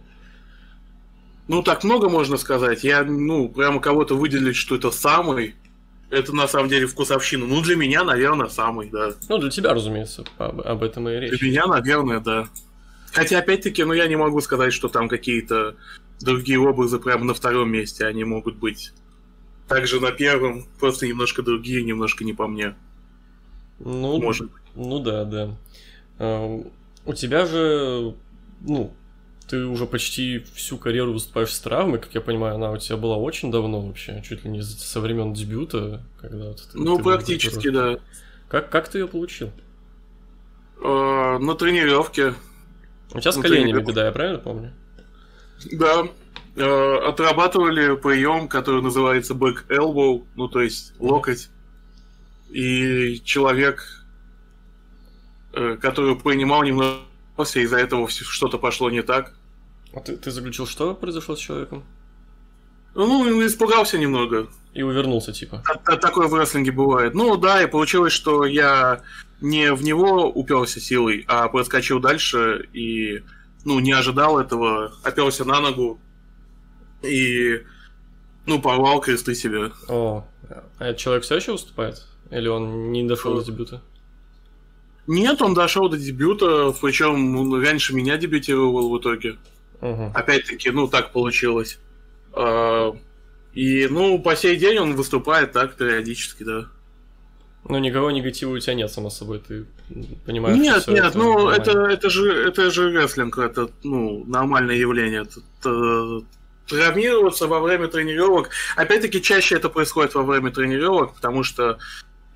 Ну, 1.48 1.62
так 1.62 1.84
много 1.84 2.10
можно 2.10 2.38
сказать. 2.38 2.84
Я, 2.84 3.04
ну, 3.04 3.50
прямо 3.50 3.80
кого-то 3.80 4.16
выделить, 4.16 4.56
что 4.56 4.76
это 4.76 4.92
самый 4.92 5.56
это 6.14 6.34
на 6.36 6.48
самом 6.48 6.70
деле 6.70 6.86
вкусовщина. 6.86 7.46
Ну, 7.46 7.62
для 7.62 7.76
меня, 7.76 8.04
наверное, 8.04 8.48
самый, 8.48 8.90
да. 8.90 9.14
Ну, 9.30 9.40
для 9.40 9.50
тебя, 9.50 9.74
разумеется, 9.74 10.24
об, 10.38 10.62
об 10.62 10.84
этом 10.84 11.10
и 11.10 11.20
речь. 11.20 11.40
Для 11.40 11.50
меня, 11.50 11.66
наверное, 11.66 12.20
да. 12.20 12.50
Хотя, 13.12 13.40
опять-таки, 13.40 13.84
ну, 13.84 13.94
я 13.94 14.08
не 14.08 14.16
могу 14.16 14.40
сказать, 14.42 14.74
что 14.74 14.90
там 14.90 15.10
какие-то 15.10 15.76
другие 16.22 16.60
образы 16.60 17.00
прямо 17.00 17.26
на 17.26 17.34
втором 17.34 17.72
месте, 17.72 18.06
они 18.06 18.24
могут 18.24 18.58
быть 18.58 18.94
также 19.74 20.00
на 20.00 20.12
первом, 20.12 20.66
просто 20.80 21.08
немножко 21.08 21.42
другие, 21.42 21.84
немножко 21.84 22.24
не 22.24 22.34
по 22.34 22.48
мне. 22.48 22.76
Ну, 23.80 24.22
Может. 24.22 24.52
Ну 24.76 25.00
да, 25.00 25.26
да. 25.26 25.58
Uh, 26.20 26.72
у 27.06 27.14
тебя 27.14 27.46
же, 27.46 28.16
ну, 28.62 28.94
ты 29.48 29.66
уже 29.66 29.86
почти 29.86 30.40
всю 30.54 30.78
карьеру 30.78 31.14
выступаешь 31.14 31.52
с 31.52 31.60
травмой, 31.60 32.00
как 32.00 32.14
я 32.14 32.22
понимаю, 32.22 32.56
она 32.56 32.72
у 32.72 32.78
тебя 32.78 32.98
была 32.98 33.18
очень 33.18 33.52
давно 33.52 33.82
вообще, 33.82 34.22
чуть 34.24 34.46
ли 34.46 34.52
не 34.52 34.62
со 34.62 35.02
времен 35.02 35.34
дебюта, 35.34 36.04
когда 36.20 36.54
ты, 36.54 36.62
Ну, 36.74 36.98
ты 36.98 37.04
практически, 37.04 37.70
да. 37.70 37.98
Как, 38.48 38.70
как 38.70 38.90
ты 38.90 39.00
ее 39.00 39.08
получил? 39.08 39.52
Uh, 40.78 41.40
на 41.40 41.56
тренировке. 41.56 42.36
У 43.12 43.20
тебя 43.20 43.32
с 43.32 43.36
на 43.36 43.42
коленями 43.42 43.72
тренировке. 43.72 43.92
беда, 43.92 44.06
я 44.06 44.12
правильно 44.12 44.40
помню? 44.40 44.74
Да. 45.72 46.08
Uh, 46.56 46.98
отрабатывали 47.08 47.96
прием, 47.96 48.48
который 48.48 48.84
называется 48.84 49.34
back 49.34 49.66
elbow, 49.70 50.24
ну 50.36 50.48
то 50.48 50.62
есть 50.62 50.94
локоть. 51.00 51.50
И 52.52 53.20
человек, 53.24 54.06
э, 55.54 55.78
который 55.82 56.16
принимал 56.16 56.62
немного 56.62 57.00
после 57.36 57.64
из-за 57.64 57.78
этого 57.78 58.08
что-то 58.08 58.60
пошло 58.60 58.92
не 58.92 59.02
так. 59.02 59.34
А 59.94 60.00
ты, 60.00 60.16
ты 60.16 60.30
заключил, 60.30 60.68
что 60.68 60.94
произошло 60.94 61.36
с 61.36 61.40
человеком? 61.40 61.84
Ну, 62.96 63.46
испугался 63.46 63.98
немного. 63.98 64.48
И 64.74 64.82
увернулся, 64.82 65.34
типа. 65.34 65.64
А, 65.66 65.98
такое 65.98 66.28
в 66.28 66.34
рестлинге 66.34 66.72
бывает. 66.72 67.14
Ну 67.14 67.38
да, 67.38 67.62
и 67.62 67.68
получилось, 67.68 68.14
что 68.14 68.46
я 68.46 69.02
не 69.42 69.74
в 69.74 69.84
него 69.84 70.30
уперся 70.30 70.80
силой, 70.80 71.26
а 71.28 71.48
проскочил 71.48 72.00
дальше 72.00 72.68
и 72.74 73.24
ну, 73.66 73.80
не 73.80 73.92
ожидал 73.92 74.40
этого, 74.40 74.94
оперся 75.04 75.46
на 75.46 75.60
ногу 75.60 76.00
и 77.04 77.64
ну, 78.46 78.62
порвал 78.62 79.02
кресты 79.02 79.36
себе. 79.36 79.72
О, 79.88 80.26
а 80.80 80.94
человек 80.94 81.24
все 81.24 81.36
еще 81.36 81.54
выступает? 81.54 82.06
Или 82.32 82.48
он 82.48 82.92
не 82.92 83.04
дошел 83.04 83.36
до 83.36 83.44
дебюта? 83.44 83.82
Нет, 85.06 85.42
он 85.42 85.54
дошел 85.54 85.90
до 85.90 85.98
дебюта, 85.98 86.74
причем 86.82 87.38
он 87.38 87.62
раньше 87.62 87.94
меня 87.94 88.18
дебютировал 88.18 88.90
в 88.90 89.00
итоге. 89.00 89.38
Угу. 89.82 90.12
Опять-таки, 90.14 90.70
ну, 90.72 90.88
так 90.88 91.12
получилось. 91.12 91.78
А, 92.32 92.96
и, 93.54 93.88
ну, 93.88 94.18
по 94.20 94.36
сей 94.36 94.56
день 94.56 94.78
он 94.78 94.96
выступает 94.96 95.52
так 95.52 95.76
периодически, 95.76 96.44
да. 96.44 96.68
Ну, 97.68 97.80
никого 97.80 98.12
негатива 98.12 98.52
у 98.52 98.60
тебя 98.60 98.74
нет, 98.74 98.92
само 98.92 99.10
собой, 99.10 99.40
ты 99.40 99.66
понимаешь. 100.26 100.58
Нет, 100.58 100.88
нет, 100.88 101.06
это 101.06 101.18
ну, 101.18 101.50
это, 101.50 101.72
это, 101.86 102.10
же, 102.10 102.32
это 102.32 102.72
же 102.72 102.92
рестлинг, 102.92 103.38
это, 103.38 103.70
ну, 103.84 104.26
нормальное 104.26 104.76
явление. 104.76 105.22
Это, 105.22 105.40
это, 105.60 106.26
травмироваться 106.68 107.48
во 107.48 107.60
время 107.60 107.88
тренировок. 107.88 108.50
Опять-таки, 108.76 109.22
чаще 109.22 109.56
это 109.56 109.70
происходит 109.70 110.16
во 110.16 110.24
время 110.24 110.52
тренировок, 110.52 111.16
потому 111.16 111.44
что 111.44 111.78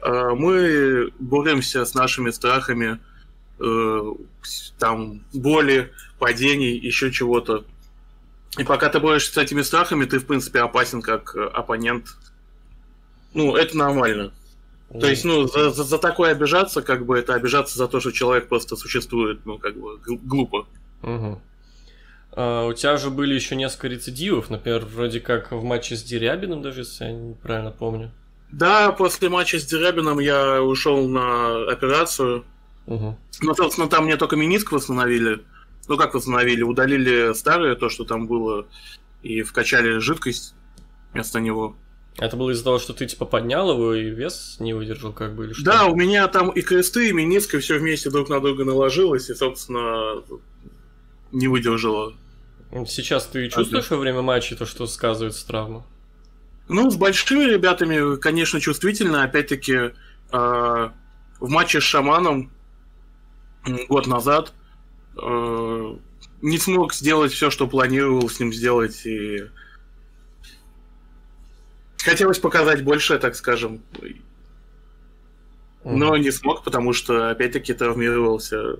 э, 0.01 0.29
мы 0.35 1.11
боремся 1.19 1.85
с 1.85 1.93
нашими 1.93 2.31
страхами, 2.31 2.99
э, 3.59 4.13
там, 4.77 5.21
боли, 5.33 5.91
падений, 6.19 6.77
еще 6.77 7.11
чего-то. 7.11 7.65
И 8.57 8.63
пока 8.63 8.89
ты 8.89 8.99
борешься 8.99 9.33
с 9.33 9.37
этими 9.37 9.61
страхами, 9.61 10.05
ты, 10.05 10.19
в 10.19 10.25
принципе, 10.25 10.61
опасен 10.61 11.01
как 11.01 11.35
оппонент. 11.35 12.07
Ну, 13.33 13.55
это 13.55 13.77
нормально. 13.77 14.33
Mm. 14.89 14.99
То 14.99 15.07
есть, 15.07 15.25
ну, 15.25 15.47
за, 15.47 15.69
за, 15.69 15.83
за 15.83 15.97
такое 15.97 16.31
обижаться, 16.31 16.81
как 16.81 17.05
бы, 17.05 17.17
это 17.17 17.33
обижаться 17.33 17.77
за 17.77 17.87
то, 17.87 17.99
что 17.99 18.11
человек 18.11 18.47
просто 18.47 18.75
существует, 18.75 19.45
ну, 19.45 19.57
как 19.57 19.75
бы, 19.75 19.99
глупо. 20.05 20.67
Угу. 21.03 21.09
А, 21.25 21.39
у 22.31 22.73
тебя 22.73 22.97
же 22.97 23.09
были 23.09 23.33
еще 23.33 23.55
несколько 23.55 23.87
рецидивов, 23.87 24.49
например, 24.49 24.85
вроде 24.85 25.19
как 25.19 25.51
в 25.51 25.63
матче 25.63 25.95
с 25.95 26.03
Дерябиным, 26.03 26.61
даже 26.61 26.81
если 26.81 27.05
я 27.05 27.35
правильно 27.41 27.71
помню. 27.71 28.11
Да, 28.51 28.91
после 28.91 29.29
матча 29.29 29.59
с 29.59 29.65
Дерябиным 29.65 30.19
я 30.19 30.61
ушел 30.61 31.07
на 31.07 31.69
операцию. 31.69 32.45
Угу. 32.85 33.17
Ну, 33.41 33.55
собственно, 33.55 33.89
там 33.89 34.05
мне 34.05 34.17
только 34.17 34.35
миниск 34.35 34.71
восстановили. 34.71 35.41
Ну, 35.87 35.97
как 35.97 36.13
восстановили? 36.13 36.61
Удалили 36.61 37.33
старое, 37.33 37.75
то, 37.75 37.89
что 37.89 38.05
там 38.05 38.27
было, 38.27 38.67
и 39.23 39.41
вкачали 39.41 39.99
жидкость 39.99 40.53
вместо 41.13 41.39
него. 41.39 41.75
Это 42.17 42.35
было 42.35 42.51
из-за 42.51 42.63
того, 42.63 42.79
что 42.79 42.93
ты 42.93 43.05
типа 43.05 43.25
поднял 43.25 43.71
его 43.71 43.93
и 43.93 44.09
вес 44.09 44.57
не 44.59 44.73
выдержал, 44.73 45.13
как 45.13 45.35
бы, 45.35 45.45
или 45.45 45.53
что? 45.53 45.63
Да, 45.63 45.85
у 45.85 45.95
меня 45.95 46.27
там 46.27 46.49
и 46.49 46.61
кресты, 46.61 47.09
и 47.09 47.13
миниск, 47.13 47.53
и 47.53 47.59
все 47.59 47.77
вместе 47.77 48.09
друг 48.09 48.29
на 48.29 48.39
друга 48.39 48.65
наложилось, 48.65 49.29
и, 49.29 49.35
собственно, 49.35 50.23
не 51.31 51.47
выдержало. 51.47 52.13
Сейчас 52.85 53.25
ты 53.27 53.49
чувствуешь 53.49 53.89
во 53.89 53.97
время 53.97 54.21
матча 54.21 54.55
то, 54.55 54.65
что 54.65 54.87
сказывается 54.87 55.45
травма? 55.47 55.85
Ну, 56.67 56.89
с 56.89 56.97
большими 56.97 57.45
ребятами, 57.45 58.17
конечно, 58.17 58.59
чувствительно. 58.59 59.23
Опять-таки, 59.23 59.73
э, 59.73 59.91
в 60.31 61.49
матче 61.49 61.79
с 61.79 61.83
шаманом 61.83 62.51
год 63.87 64.07
назад 64.07 64.53
э, 65.21 65.95
не 66.41 66.57
смог 66.57 66.93
сделать 66.93 67.31
все, 67.31 67.49
что 67.49 67.67
планировал 67.67 68.29
с 68.29 68.39
ним 68.39 68.53
сделать, 68.53 69.05
и 69.05 69.45
хотелось 72.03 72.39
показать 72.39 72.83
больше, 72.83 73.17
так 73.17 73.35
скажем, 73.35 73.81
но 75.83 76.17
не 76.17 76.31
смог, 76.31 76.63
потому 76.63 76.93
что 76.93 77.29
опять-таки 77.29 77.73
травмировался. 77.73 78.79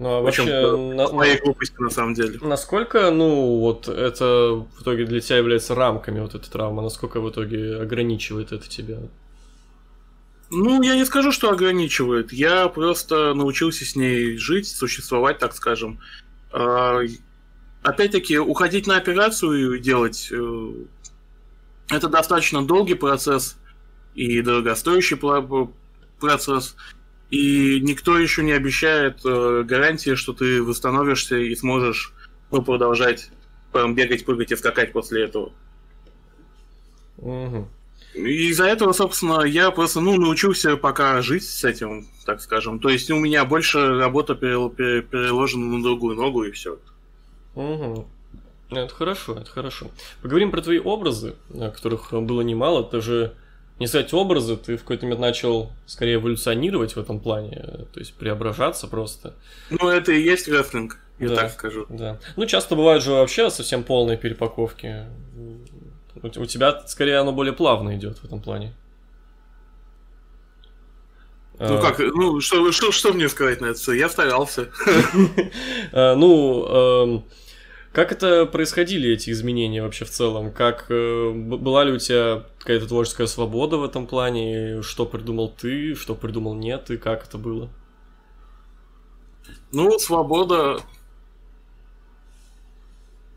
Ну, 0.00 0.08
а 0.08 0.20
вообще, 0.22 0.44
на, 0.44 1.08
в 1.08 1.12
моей 1.12 1.38
глупости, 1.38 1.74
на 1.78 1.90
самом 1.90 2.14
деле. 2.14 2.38
Насколько, 2.40 3.10
ну, 3.10 3.58
вот 3.58 3.86
это 3.86 4.66
в 4.78 4.82
итоге 4.82 5.04
для 5.04 5.20
тебя 5.20 5.36
является 5.36 5.74
рамками, 5.74 6.20
вот 6.20 6.34
эта 6.34 6.50
травма, 6.50 6.82
насколько 6.82 7.20
в 7.20 7.28
итоге 7.28 7.76
ограничивает 7.76 8.50
это 8.52 8.66
тебя? 8.66 8.96
Ну, 10.50 10.80
я 10.82 10.96
не 10.96 11.04
скажу, 11.04 11.32
что 11.32 11.50
ограничивает. 11.50 12.32
Я 12.32 12.68
просто 12.68 13.34
научился 13.34 13.84
с 13.84 13.94
ней 13.94 14.38
жить, 14.38 14.68
существовать, 14.68 15.38
так 15.38 15.54
скажем. 15.54 16.00
А, 16.50 17.02
опять-таки, 17.82 18.38
уходить 18.38 18.86
на 18.86 18.96
операцию 18.96 19.76
и 19.76 19.80
делать 19.80 20.30
э, 20.32 20.72
это 21.90 22.08
достаточно 22.08 22.64
долгий 22.64 22.94
процесс 22.94 23.58
и 24.14 24.40
дорогостоящий 24.40 25.18
процесс. 26.18 26.74
И 27.30 27.80
никто 27.80 28.18
еще 28.18 28.42
не 28.42 28.52
обещает 28.52 29.20
э, 29.24 29.62
гарантии, 29.64 30.14
что 30.14 30.32
ты 30.32 30.62
восстановишься 30.62 31.36
и 31.36 31.54
сможешь 31.54 32.12
ну, 32.50 32.60
продолжать 32.62 33.30
бегать, 33.72 34.24
прыгать 34.24 34.52
и 34.52 34.56
скакать 34.56 34.92
после 34.92 35.24
этого. 35.24 35.52
Угу. 37.18 37.68
из-за 38.14 38.64
этого, 38.64 38.92
собственно, 38.92 39.42
я 39.42 39.70
просто, 39.70 40.00
ну, 40.00 40.16
научился 40.16 40.76
пока 40.76 41.20
жить 41.20 41.44
с 41.44 41.64
этим, 41.64 42.08
так 42.24 42.40
скажем. 42.40 42.80
То 42.80 42.88
есть 42.88 43.10
у 43.10 43.18
меня 43.18 43.44
больше 43.44 43.98
работа 43.98 44.34
переложена 44.34 45.76
на 45.76 45.82
другую 45.82 46.16
ногу 46.16 46.44
и 46.44 46.50
все. 46.50 46.78
Угу. 47.54 48.08
Это 48.70 48.94
хорошо, 48.94 49.34
это 49.34 49.50
хорошо. 49.50 49.90
Поговорим 50.22 50.50
про 50.50 50.62
твои 50.62 50.78
образы, 50.78 51.34
которых 51.52 52.12
было 52.12 52.40
немало. 52.40 52.84
Ты 52.84 53.00
же, 53.00 53.34
не 53.80 53.86
сказать 53.86 54.12
образы, 54.12 54.56
ты 54.58 54.76
в 54.76 54.82
какой-то 54.82 55.06
момент 55.06 55.20
начал 55.20 55.72
скорее 55.86 56.16
эволюционировать 56.16 56.94
в 56.94 56.98
этом 56.98 57.18
плане, 57.18 57.56
то 57.92 57.98
есть 57.98 58.14
преображаться 58.14 58.86
просто. 58.86 59.34
Ну, 59.70 59.88
это 59.88 60.12
и 60.12 60.20
есть 60.20 60.48
рестлинг, 60.48 60.98
я 61.18 61.30
да, 61.30 61.36
так 61.36 61.52
скажу. 61.52 61.86
Да. 61.88 62.20
Ну, 62.36 62.44
часто 62.44 62.76
бывают 62.76 63.02
же 63.02 63.12
вообще 63.12 63.50
совсем 63.50 63.82
полные 63.82 64.18
перепаковки. 64.18 65.06
У 66.22 66.44
тебя 66.44 66.82
скорее 66.86 67.18
оно 67.18 67.32
более 67.32 67.54
плавно 67.54 67.96
идет 67.96 68.18
в 68.18 68.24
этом 68.24 68.42
плане. 68.42 68.74
Ну 71.58 71.78
а. 71.78 71.82
как, 71.82 71.98
ну 71.98 72.40
что, 72.40 72.72
что, 72.72 72.90
что 72.92 73.12
мне 73.12 73.28
сказать 73.28 73.60
на 73.60 73.66
это? 73.66 73.92
Я 73.92 74.08
старался. 74.08 74.68
А, 75.92 76.14
ну, 76.14 76.66
эм, 76.66 77.24
как 77.92 78.12
это 78.12 78.46
происходили 78.46 79.10
эти 79.10 79.30
изменения 79.30 79.82
вообще 79.82 80.04
в 80.04 80.10
целом? 80.10 80.52
Как 80.52 80.86
э, 80.90 81.30
была 81.32 81.84
ли 81.84 81.92
у 81.92 81.98
тебя 81.98 82.46
какая-то 82.60 82.86
творческая 82.86 83.26
свобода 83.26 83.78
в 83.78 83.84
этом 83.84 84.06
плане? 84.06 84.82
Что 84.82 85.06
придумал 85.06 85.50
ты, 85.50 85.96
что 85.96 86.14
придумал 86.14 86.54
нет, 86.54 86.90
и 86.90 86.96
как 86.96 87.26
это 87.26 87.36
было? 87.36 87.68
Ну, 89.72 89.98
свобода 89.98 90.80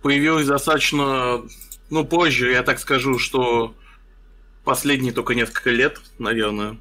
появилась 0.03 0.45
достаточно 0.45 1.41
ну, 1.89 2.05
позже, 2.05 2.51
я 2.51 2.62
так 2.63 2.79
скажу, 2.79 3.17
что 3.17 3.75
последние 4.63 5.13
только 5.13 5.33
несколько 5.33 5.72
лет, 5.72 6.00
наверное. 6.19 6.77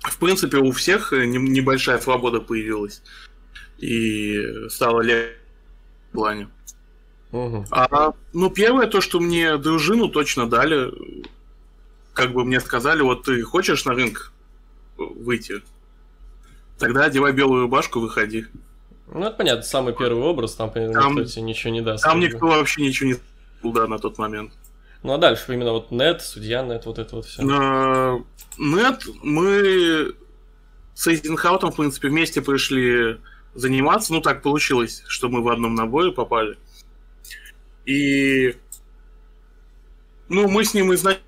В 0.00 0.18
принципе, 0.18 0.58
у 0.58 0.70
всех 0.70 1.12
небольшая 1.12 1.98
свобода 1.98 2.40
появилась. 2.40 3.02
И 3.78 4.40
стало 4.68 5.00
легче 5.02 5.37
плане. 6.12 6.48
Угу. 7.32 7.66
А, 7.70 8.12
ну, 8.32 8.50
первое, 8.50 8.86
то, 8.86 9.00
что 9.00 9.20
мне 9.20 9.56
дружину 9.58 10.08
точно 10.08 10.48
дали, 10.48 10.92
как 12.14 12.32
бы 12.32 12.44
мне 12.44 12.60
сказали, 12.60 13.02
вот 13.02 13.24
ты 13.24 13.42
хочешь 13.42 13.84
на 13.84 13.92
рынок 13.92 14.32
выйти, 14.96 15.62
тогда 16.78 17.04
одевай 17.04 17.32
белую 17.32 17.62
рубашку, 17.62 18.00
выходи. 18.00 18.46
Ну, 19.12 19.26
это 19.26 19.36
понятно, 19.36 19.62
самый 19.62 19.94
первый 19.94 20.22
образ, 20.22 20.54
там, 20.54 20.70
там 20.70 21.16
никто 21.16 21.24
тебе 21.24 21.42
ничего 21.42 21.72
не 21.72 21.80
даст. 21.80 22.04
Там 22.04 22.20
никто 22.20 22.46
вообще 22.46 22.82
ничего 22.82 23.10
не 23.10 23.72
да, 23.72 23.86
на 23.86 23.98
тот 23.98 24.18
момент. 24.18 24.52
Ну 25.02 25.12
а 25.12 25.18
дальше 25.18 25.54
именно 25.54 25.72
вот 25.72 25.90
нет, 25.90 26.22
судья 26.22 26.62
нет, 26.62 26.86
вот 26.86 26.98
это 26.98 27.16
вот 27.16 27.26
все. 27.26 27.42
Нет, 28.58 29.04
мы 29.22 30.14
с 30.94 31.06
Эйзенхаутом, 31.06 31.70
в 31.70 31.76
принципе, 31.76 32.08
вместе 32.08 32.42
пришли 32.42 33.18
заниматься. 33.54 34.12
Ну, 34.12 34.20
так 34.20 34.42
получилось, 34.42 35.02
что 35.06 35.28
мы 35.28 35.42
в 35.42 35.48
одном 35.48 35.74
наборе 35.74 36.12
попали. 36.12 36.58
И... 37.86 38.56
Ну, 40.28 40.48
мы 40.48 40.64
с 40.64 40.74
ним 40.74 40.92
изначально 40.94 41.22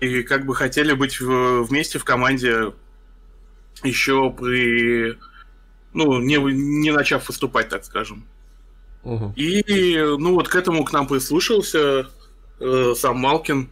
и 0.00 0.22
как 0.22 0.44
бы 0.44 0.54
хотели 0.54 0.92
быть 0.92 1.20
в, 1.20 1.62
вместе 1.64 1.98
в 1.98 2.04
команде 2.04 2.72
еще 3.82 4.30
при... 4.30 5.18
Ну, 5.92 6.20
не, 6.20 6.36
не 6.36 6.90
начав 6.90 7.26
выступать, 7.28 7.70
так 7.70 7.84
скажем. 7.84 8.26
Угу. 9.02 9.32
И, 9.36 9.96
ну, 10.18 10.34
вот 10.34 10.48
к 10.48 10.54
этому 10.54 10.84
к 10.84 10.92
нам 10.92 11.06
прислушался 11.06 12.10
э, 12.60 12.94
сам 12.94 13.18
Малкин. 13.18 13.70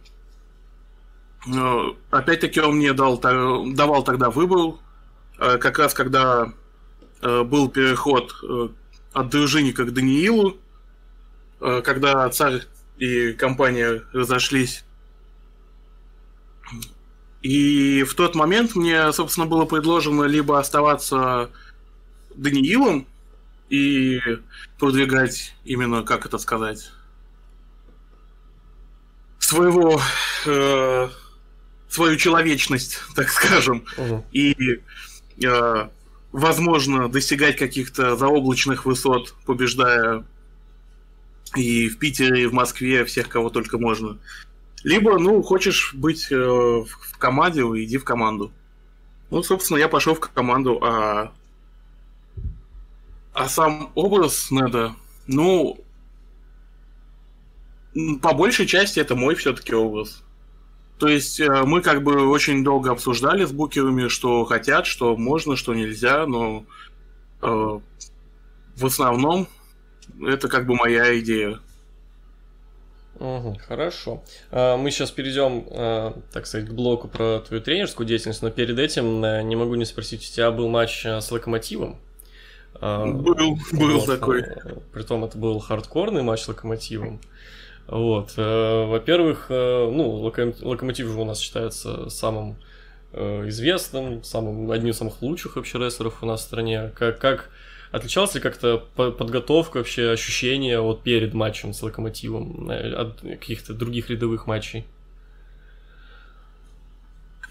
Э, 1.53 1.79
опять-таки 2.09 2.59
он 2.59 2.77
мне 2.77 2.93
дал, 2.93 3.19
давал 3.19 4.03
тогда 4.03 4.31
выбор, 4.31 4.79
э, 5.37 5.57
как 5.57 5.77
раз 5.77 5.93
когда 5.93 6.53
был 7.21 7.69
переход 7.69 8.35
э, 8.43 8.69
от 9.13 9.29
дружинника 9.29 9.85
к 9.85 9.93
Даниилу, 9.93 10.57
э, 11.61 11.81
когда 11.83 12.29
царь 12.29 12.63
и 12.97 13.33
компания 13.33 14.03
разошлись. 14.13 14.83
И 17.41 18.03
в 18.03 18.15
тот 18.15 18.35
момент 18.35 18.75
мне, 18.75 19.11
собственно, 19.13 19.45
было 19.45 19.65
предложено 19.65 20.23
либо 20.23 20.59
оставаться 20.59 21.49
Даниилом, 22.35 23.07
и 23.69 24.19
продвигать 24.77 25.55
именно, 25.63 26.03
как 26.03 26.25
это 26.25 26.37
сказать, 26.37 26.91
своего 29.39 29.99
э, 30.45 31.09
свою 31.89 32.17
человечность, 32.17 32.99
так 33.15 33.29
скажем, 33.29 33.85
угу. 33.97 34.25
и 34.31 34.55
э, 35.43 35.89
возможно 36.35 37.07
достигать 37.07 37.55
каких-то 37.55 38.17
заоблачных 38.17 38.85
высот, 38.85 39.33
побеждая 39.45 40.25
и 41.55 41.87
в 41.87 41.97
Питере, 41.97 42.43
и 42.43 42.45
в 42.45 42.53
Москве 42.53 43.05
всех, 43.05 43.29
кого 43.29 43.49
только 43.49 43.77
можно. 43.77 44.17
Либо, 44.83 45.17
ну, 45.17 45.41
хочешь 45.41 45.93
быть 45.93 46.29
э, 46.31 46.35
в 46.35 47.17
команде, 47.17 47.61
иди 47.61 47.97
в 47.97 48.03
команду. 48.03 48.51
Ну, 49.31 49.41
собственно, 49.43 49.77
я 49.77 49.87
пошел 49.87 50.13
в 50.13 50.19
команду, 50.19 50.79
а 50.83 51.31
а 53.33 53.49
сам 53.49 53.91
образ 53.95 54.51
Неда, 54.51 54.93
ну, 55.27 55.77
по 58.21 58.33
большей 58.33 58.65
части 58.65 58.99
это 58.99 59.15
мой 59.15 59.35
все-таки 59.35 59.73
образ. 59.73 60.21
То 60.97 61.07
есть 61.07 61.39
э, 61.39 61.63
мы 61.63 61.81
как 61.81 62.03
бы 62.03 62.29
очень 62.29 62.63
долго 62.63 62.91
обсуждали 62.91 63.45
с 63.45 63.51
букерами, 63.51 64.07
что 64.07 64.45
хотят, 64.45 64.85
что 64.85 65.17
можно, 65.17 65.55
что 65.55 65.73
нельзя, 65.73 66.25
но 66.25 66.65
э, 67.41 67.79
в 68.75 68.85
основном 68.85 69.47
это 70.21 70.47
как 70.47 70.65
бы 70.65 70.75
моя 70.75 71.19
идея. 71.19 71.59
Угу, 73.19 73.59
хорошо. 73.67 74.23
А, 74.51 74.77
мы 74.77 74.91
сейчас 74.91 75.11
перейдем, 75.11 75.65
э, 75.69 76.13
так 76.33 76.45
сказать, 76.47 76.67
к 76.67 76.71
блоку 76.71 77.07
про 77.07 77.39
твою 77.39 77.61
тренерскую 77.61 78.05
деятельность, 78.05 78.41
но 78.41 78.49
перед 78.49 78.77
этим 78.77 79.23
э, 79.23 79.41
не 79.43 79.55
могу 79.55 79.75
не 79.75 79.85
спросить, 79.85 80.21
у 80.21 80.33
тебя 80.33 80.51
был 80.51 80.67
матч 80.67 81.05
с 81.05 81.31
Локомотивом? 81.31 81.97
А, 82.75 83.05
был, 83.05 83.57
был 83.71 83.99
вот, 83.99 84.05
такой. 84.05 84.43
Притом 84.91 85.23
это 85.23 85.37
был 85.37 85.59
хардкорный 85.59 86.23
матч 86.23 86.41
с 86.41 86.47
Локомотивом. 86.47 87.21
Вот. 87.87 88.33
Э, 88.37 88.85
во-первых, 88.85 89.47
э, 89.49 89.89
ну, 89.91 90.09
Локомотив 90.61 91.07
же 91.07 91.19
у 91.19 91.25
нас 91.25 91.39
считается 91.39 92.09
самым 92.09 92.55
э, 93.13 93.47
известным, 93.49 94.23
самым, 94.23 94.71
одним 94.71 94.91
из 94.91 94.97
самых 94.97 95.21
лучших 95.21 95.55
вообще 95.55 95.77
рестлеров 95.77 96.23
у 96.23 96.25
нас 96.25 96.41
в 96.41 96.43
стране. 96.43 96.91
Как, 96.95 97.19
как 97.19 97.49
отличалась 97.91 98.33
ли 98.33 98.41
как-то 98.41 98.77
подготовка, 98.95 99.77
вообще 99.77 100.09
ощущения 100.09 100.79
вот 100.79 101.03
перед 101.03 101.33
матчем 101.33 101.73
с 101.73 101.81
Локомотивом 101.83 102.69
от 102.69 103.21
каких-то 103.21 103.73
других 103.73 104.09
рядовых 104.09 104.47
матчей? 104.47 104.85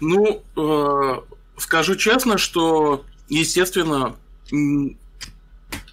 Ну, 0.01 0.43
э, 0.57 1.21
скажу 1.57 1.95
честно, 1.95 2.37
что, 2.37 3.05
естественно, 3.29 4.15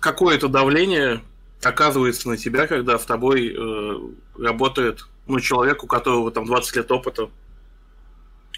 какое-то 0.00 0.48
давление 0.48 1.22
оказывается 1.64 2.28
на 2.28 2.36
тебя, 2.36 2.66
когда 2.66 2.98
с 2.98 3.04
тобой 3.04 3.54
э, 3.54 4.00
работает 4.38 5.06
ну, 5.26 5.40
человек, 5.40 5.84
у 5.84 5.86
которого 5.86 6.30
там 6.30 6.46
20 6.46 6.76
лет 6.76 6.90
опыта 6.90 7.30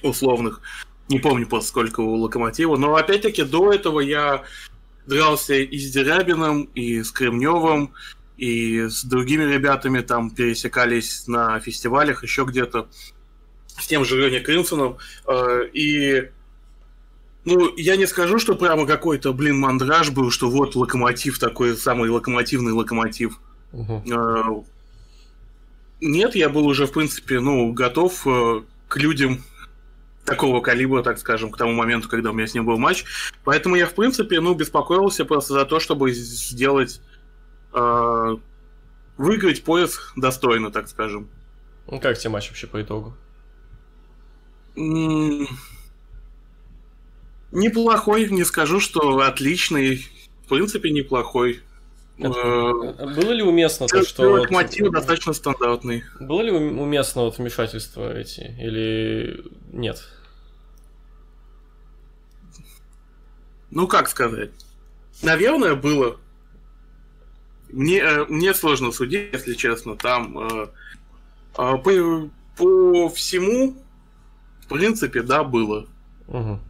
условных. 0.02 0.60
Не 1.08 1.18
помню 1.18 1.46
просто 1.46 1.68
сколько 1.68 2.00
у 2.00 2.14
Локомотива. 2.14 2.76
Но 2.76 2.96
опять-таки 2.96 3.42
до 3.44 3.72
этого 3.72 4.00
я 4.00 4.44
дрался 5.06 5.54
и 5.54 5.78
с 5.78 5.92
Дерябиным, 5.92 6.64
и 6.74 7.02
с 7.02 7.10
Кремневым, 7.10 7.92
и 8.36 8.88
с 8.88 9.04
другими 9.04 9.44
ребятами 9.44 10.00
там 10.00 10.30
пересекались 10.30 11.26
на 11.26 11.60
фестивалях, 11.60 12.22
еще 12.22 12.44
где-то. 12.44 12.88
С 13.66 13.86
тем 13.86 14.04
же 14.04 14.18
Леней 14.18 14.40
Кринсоном. 14.40 14.98
Э, 15.26 15.68
и 15.72 16.30
ну, 17.44 17.76
я 17.76 17.96
не 17.96 18.06
скажу, 18.06 18.38
что 18.38 18.54
прямо 18.54 18.86
какой-то, 18.86 19.32
блин, 19.32 19.58
мандраж 19.58 20.10
был, 20.10 20.30
что 20.30 20.50
вот 20.50 20.74
локомотив 20.74 21.38
такой, 21.38 21.76
самый 21.76 22.08
локомотивный 22.10 22.72
локомотив. 22.72 23.38
Угу. 23.72 24.64
Нет, 26.00 26.34
я 26.34 26.48
был 26.48 26.66
уже, 26.66 26.86
в 26.86 26.92
принципе, 26.92 27.40
ну, 27.40 27.72
готов 27.72 28.26
э, 28.26 28.62
к 28.88 28.96
людям 28.96 29.42
такого 30.24 30.60
калибра, 30.60 31.02
так 31.02 31.18
скажем, 31.18 31.50
к 31.50 31.56
тому 31.56 31.72
моменту, 31.72 32.08
когда 32.08 32.30
у 32.30 32.32
меня 32.34 32.46
с 32.46 32.54
ним 32.54 32.66
был 32.66 32.78
матч. 32.78 33.04
Поэтому 33.44 33.76
я, 33.76 33.86
в 33.86 33.94
принципе, 33.94 34.40
ну, 34.40 34.54
беспокоился 34.54 35.24
просто 35.24 35.54
за 35.54 35.64
то, 35.64 35.80
чтобы 35.80 36.12
сделать... 36.12 37.00
Э, 37.72 38.36
выиграть 39.16 39.64
пояс 39.64 40.12
достойно, 40.16 40.70
так 40.70 40.88
скажем. 40.88 41.28
Ну, 41.86 42.00
как 42.00 42.18
тебе 42.18 42.30
матч 42.30 42.48
вообще 42.48 42.66
по 42.66 42.82
итогу? 42.82 43.14
Неплохой, 47.54 48.28
не 48.30 48.44
скажу, 48.44 48.80
что 48.80 49.20
отличный. 49.20 50.06
В 50.44 50.48
принципе, 50.48 50.90
неплохой. 50.90 51.60
Это, 52.18 52.38
э, 52.38 53.14
было 53.14 53.30
ли 53.30 53.42
уместно 53.42 53.86
то, 53.86 54.04
что... 54.04 54.22
Локомотив 54.32 54.86
вот, 54.86 54.92
достаточно 54.92 55.32
стандартный. 55.32 56.04
Было 56.20 56.42
ли 56.42 56.50
уместно 56.50 57.22
вот 57.22 57.38
вмешательство 57.38 58.12
эти, 58.12 58.54
или 58.60 59.44
нет? 59.72 60.04
Ну, 63.70 63.86
как 63.88 64.08
сказать? 64.08 64.50
Наверное, 65.22 65.76
было. 65.76 66.18
Мне, 67.70 67.98
э, 67.98 68.24
мне 68.26 68.52
сложно 68.54 68.92
судить, 68.92 69.32
если 69.32 69.54
честно. 69.54 69.96
Там 69.96 70.38
э, 70.38 70.66
по, 71.54 72.30
по 72.56 73.08
всему, 73.10 73.76
в 74.60 74.68
принципе, 74.68 75.22
да, 75.22 75.44
было. 75.44 75.86
Угу. 76.28 76.60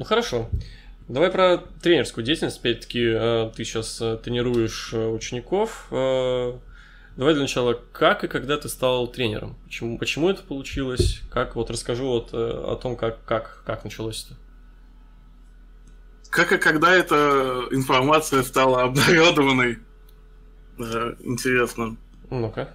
Ну 0.00 0.06
хорошо. 0.06 0.48
Давай 1.08 1.30
про 1.30 1.58
тренерскую 1.58 2.24
деятельность. 2.24 2.58
Опять-таки, 2.60 3.04
э, 3.04 3.50
ты 3.54 3.64
сейчас 3.64 4.00
э, 4.00 4.16
тренируешь 4.16 4.94
э, 4.94 5.08
учеников. 5.08 5.88
Давай 5.90 7.34
для 7.34 7.42
начала, 7.42 7.78
как 7.92 8.24
и 8.24 8.28
когда 8.28 8.56
ты 8.56 8.70
стал 8.70 9.08
тренером? 9.08 9.58
Почему, 9.64 9.98
почему 9.98 10.30
это 10.30 10.42
получилось? 10.42 11.20
Как 11.30 11.54
вот 11.54 11.68
расскажу 11.68 12.06
вот 12.06 12.30
о 12.32 12.76
том, 12.76 12.96
как, 12.96 13.22
как, 13.26 13.62
как 13.66 13.84
началось 13.84 14.24
это. 14.24 14.38
Как 16.30 16.52
и 16.52 16.56
когда 16.56 16.94
эта 16.94 17.66
информация 17.70 18.42
стала 18.42 18.84
обнародованной? 18.84 19.80
Интересно. 20.78 21.98
Ну-ка. 22.30 22.72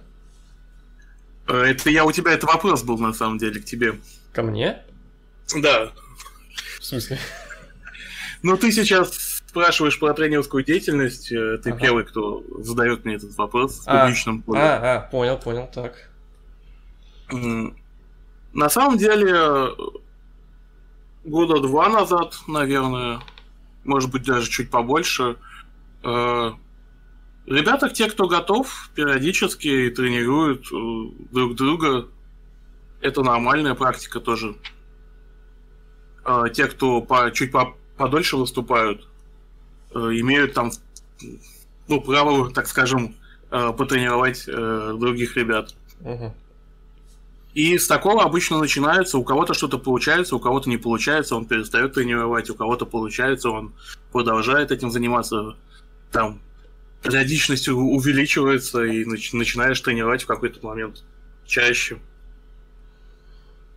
Это 1.48 1.90
я 1.90 2.04
у 2.04 2.12
тебя 2.12 2.30
это 2.30 2.46
вопрос 2.46 2.84
был 2.84 2.98
на 2.98 3.12
самом 3.12 3.38
деле 3.38 3.60
к 3.60 3.64
тебе. 3.64 3.98
Ко 4.32 4.44
мне? 4.44 4.80
Да. 5.60 5.90
В 6.78 6.84
смысле? 6.84 7.18
Ну, 8.42 8.56
ты 8.56 8.70
сейчас 8.70 9.42
спрашиваешь 9.46 9.98
про 9.98 10.12
тренерскую 10.12 10.64
деятельность. 10.64 11.32
Э, 11.32 11.58
ты 11.58 11.70
ага. 11.70 11.80
первый, 11.80 12.04
кто 12.04 12.44
задает 12.58 13.04
мне 13.04 13.14
этот 13.14 13.36
вопрос 13.36 13.84
в 13.84 13.88
а, 13.88 14.02
публичном 14.02 14.42
поле. 14.42 14.60
А, 14.60 14.96
а, 14.96 15.00
понял, 15.00 15.38
понял, 15.38 15.68
так. 15.72 16.10
На 18.52 18.70
самом 18.70 18.98
деле, 18.98 19.70
года 21.24 21.60
два 21.60 21.88
назад, 21.88 22.38
наверное, 22.46 23.20
может 23.84 24.10
быть, 24.10 24.24
даже 24.24 24.50
чуть 24.50 24.70
побольше, 24.70 25.36
э, 26.02 26.50
ребята, 27.46 27.88
те, 27.88 28.08
кто 28.08 28.28
готов, 28.28 28.90
периодически 28.94 29.90
тренируют 29.90 30.66
э, 30.72 31.24
друг 31.32 31.54
друга. 31.54 32.08
Это 33.00 33.22
нормальная 33.22 33.74
практика 33.74 34.20
тоже. 34.20 34.56
Те, 36.52 36.66
кто 36.66 37.00
по, 37.00 37.30
чуть 37.30 37.52
по, 37.52 37.76
подольше 37.96 38.36
выступают, 38.36 39.06
э, 39.94 39.98
имеют 39.98 40.54
там 40.54 40.70
ну, 41.88 42.00
право, 42.00 42.50
так 42.50 42.66
скажем, 42.66 43.14
э, 43.50 43.72
потренировать 43.72 44.44
э, 44.46 44.96
других 44.98 45.36
ребят. 45.36 45.74
Угу. 46.00 46.34
И 47.54 47.78
с 47.78 47.86
такого 47.86 48.22
обычно 48.22 48.58
начинается, 48.58 49.16
у 49.16 49.24
кого-то 49.24 49.54
что-то 49.54 49.78
получается, 49.78 50.36
у 50.36 50.40
кого-то 50.40 50.68
не 50.68 50.76
получается, 50.76 51.36
он 51.36 51.46
перестает 51.46 51.94
тренировать, 51.94 52.50
у 52.50 52.54
кого-то 52.54 52.84
получается, 52.84 53.48
он 53.48 53.72
продолжает 54.12 54.70
этим 54.70 54.90
заниматься, 54.90 55.56
там 56.12 56.40
периодичность 57.02 57.68
увеличивается, 57.68 58.84
и 58.84 59.04
начинаешь 59.06 59.80
тренировать 59.80 60.24
в 60.24 60.26
какой-то 60.26 60.64
момент 60.66 61.02
чаще. 61.46 61.98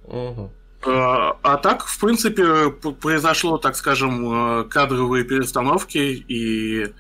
Угу. 0.04 0.52
А, 0.82 1.38
а 1.42 1.58
так, 1.58 1.86
в 1.86 2.00
принципе, 2.00 2.70
произошло, 2.70 3.58
так 3.58 3.76
скажем, 3.76 4.62
э, 4.62 4.64
кадровые 4.66 5.26
перестановки, 5.26 5.98
и 5.98 6.94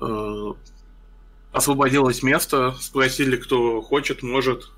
э, 0.00 0.52
освободилось 1.52 2.22
место, 2.22 2.74
спросили, 2.80 3.36
кто 3.36 3.80
хочет, 3.80 4.22
может. 4.22 4.70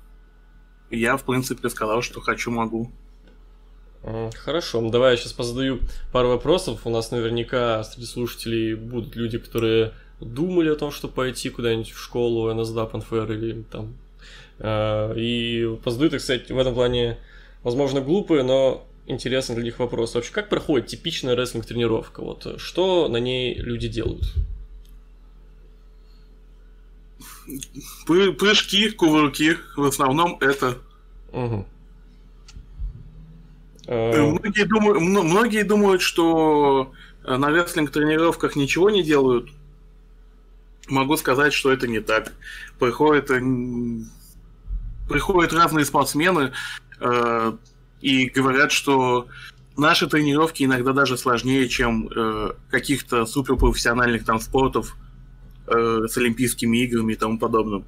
я, 0.89 1.17
в 1.17 1.23
принципе, 1.23 1.69
сказал, 1.69 2.01
что 2.01 2.21
хочу, 2.21 2.51
могу. 2.51 2.89
Хорошо, 4.37 4.79
ну, 4.79 4.89
давай 4.89 5.11
я 5.11 5.17
сейчас 5.17 5.33
позадаю 5.33 5.81
пару 6.13 6.29
вопросов. 6.29 6.81
У 6.85 6.89
нас 6.89 7.11
наверняка 7.11 7.83
среди 7.83 8.05
слушателей 8.05 8.75
будут 8.75 9.17
люди, 9.17 9.37
которые 9.37 9.91
думали 10.21 10.69
о 10.69 10.75
том, 10.75 10.91
что 10.91 11.09
пойти 11.09 11.49
куда-нибудь 11.49 11.91
в 11.91 11.99
школу, 11.99 12.53
НСДАП, 12.53 12.93
НФР 12.93 13.31
или 13.33 13.63
там. 13.63 13.95
Э, 14.59 15.13
и 15.17 15.77
позадаю, 15.83 16.11
так 16.11 16.21
сказать, 16.21 16.49
в 16.49 16.57
этом 16.57 16.73
плане 16.73 17.17
возможно, 17.67 17.99
глупые, 17.99 18.43
но 18.43 18.87
интересный 19.07 19.55
для 19.55 19.65
них 19.65 19.79
вопрос. 19.79 20.15
Вообще, 20.15 20.31
как 20.31 20.47
проходит 20.47 20.87
типичная 20.87 21.35
рестлинг-тренировка? 21.35 22.21
Вот 22.21 22.61
что 22.61 23.09
на 23.09 23.17
ней 23.17 23.55
люди 23.55 23.89
делают? 23.89 24.33
Прыжки, 28.05 28.89
кувырки, 28.91 29.57
в 29.75 29.83
основном 29.83 30.37
это. 30.39 30.77
Угу. 31.33 31.65
Многие, 33.89 34.63
думают, 34.63 35.01
многие 35.01 35.63
думают, 35.63 36.01
что 36.01 36.93
на 37.25 37.49
рестлинг-тренировках 37.49 38.55
ничего 38.55 38.89
не 38.89 39.03
делают. 39.03 39.49
Могу 40.87 41.17
сказать, 41.17 41.51
что 41.51 41.69
это 41.73 41.85
не 41.85 41.99
так. 41.99 42.31
Приходят, 42.79 43.27
приходят 45.09 45.51
разные 45.51 45.83
спортсмены, 45.83 46.53
Э, 46.86 46.86
и 48.01 48.29
говорят, 48.29 48.71
что 48.71 49.27
наши 49.77 50.07
тренировки 50.07 50.63
иногда 50.63 50.93
даже 50.93 51.17
сложнее, 51.17 51.69
чем 51.69 52.09
э, 52.09 52.53
каких-то 52.69 53.25
суперпрофессиональных 53.25 54.25
там 54.25 54.39
спортов 54.39 54.95
э, 55.67 56.05
с 56.07 56.17
Олимпийскими 56.17 56.77
играми 56.77 57.13
и 57.13 57.15
тому 57.15 57.37
подобным. 57.37 57.85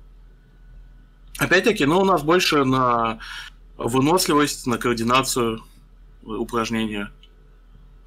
Опять-таки, 1.38 1.86
ну, 1.86 2.00
у 2.00 2.06
нас 2.06 2.22
больше 2.22 2.64
на 2.66 3.20
выносливость, 3.78 4.68
на 4.68 4.78
координацию 4.78 5.64
упражнения. 6.24 7.12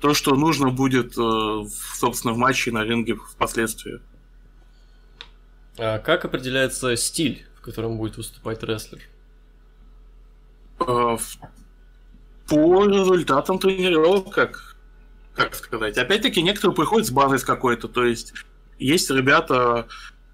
То, 0.00 0.14
что 0.14 0.34
нужно 0.34 0.70
будет, 0.70 1.14
собственно, 1.14 2.34
в 2.34 2.36
матче 2.36 2.72
на 2.72 2.84
ринге 2.84 3.14
впоследствии. 3.14 4.00
А 5.78 5.98
как 5.98 6.24
определяется 6.24 6.94
стиль, 6.96 7.46
в 7.56 7.62
котором 7.62 7.96
будет 7.96 8.16
выступать 8.18 8.62
рестлер? 8.62 9.00
Э, 10.86 11.16
по 12.48 12.84
результатам 12.84 13.58
тренировок, 13.58 14.34
как, 14.34 14.76
как 15.34 15.54
сказать. 15.54 15.96
Опять-таки, 15.96 16.42
некоторые 16.42 16.74
приходят 16.74 17.06
с 17.06 17.10
базой 17.10 17.38
с 17.38 17.44
какой-то, 17.44 17.88
то 17.88 18.04
есть 18.04 18.34
есть 18.78 19.10
ребята, 19.10 19.86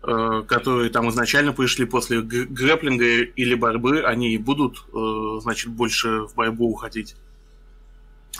э, 0.02 0.42
которые 0.48 0.90
там 0.90 1.08
изначально 1.10 1.52
пришли 1.52 1.84
после 1.84 2.22
грэплинга 2.22 3.04
или 3.04 3.54
борьбы, 3.54 4.02
они 4.02 4.36
будут, 4.38 4.84
э, 4.92 5.40
значит, 5.42 5.70
больше 5.70 6.22
в 6.22 6.34
борьбу 6.34 6.70
уходить. 6.70 7.14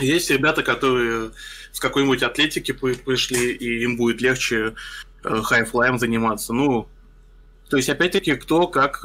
Есть 0.01 0.31
ребята, 0.31 0.63
которые 0.63 1.31
с 1.73 1.81
какой-нибудь 1.81 2.23
атлетики 2.23 2.73
пришли, 2.73 3.53
и 3.53 3.83
им 3.83 3.97
будет 3.97 4.21
легче 4.21 4.75
хайфлаем 5.23 5.99
заниматься. 5.99 6.53
Ну, 6.53 6.89
то 7.69 7.77
есть, 7.77 7.89
опять-таки, 7.89 8.35
кто 8.37 8.69
как 8.69 9.05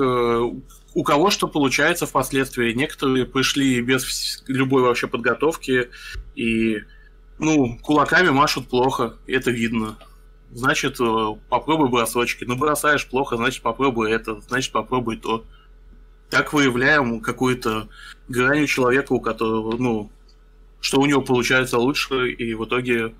у 0.93 1.03
кого 1.03 1.29
что 1.29 1.47
получается 1.47 2.05
впоследствии. 2.05 2.73
Некоторые 2.73 3.25
пришли 3.25 3.81
без 3.81 4.43
любой 4.47 4.83
вообще 4.83 5.07
подготовки 5.07 5.89
и, 6.35 6.83
ну, 7.39 7.77
кулаками 7.81 8.29
машут 8.29 8.67
плохо, 8.67 9.17
это 9.27 9.51
видно. 9.51 9.97
Значит, 10.51 10.99
э, 10.99 11.35
попробуй 11.49 11.89
бросочки. 11.89 12.43
Ну, 12.43 12.55
бросаешь 12.55 13.07
плохо, 13.07 13.37
значит, 13.37 13.63
попробуй 13.63 14.11
это, 14.11 14.39
значит, 14.41 14.71
попробуй 14.71 15.17
то. 15.17 15.45
Так 16.29 16.53
выявляем 16.53 17.21
какую-то 17.21 17.89
грань 18.27 18.63
у 18.63 18.67
человека, 18.67 19.13
у 19.13 19.19
которого, 19.19 19.77
ну, 19.77 20.11
что 20.79 20.99
у 20.99 21.05
него 21.05 21.21
получается 21.21 21.77
лучше, 21.79 22.31
и 22.31 22.53
в 22.53 22.65
итоге 22.65 23.15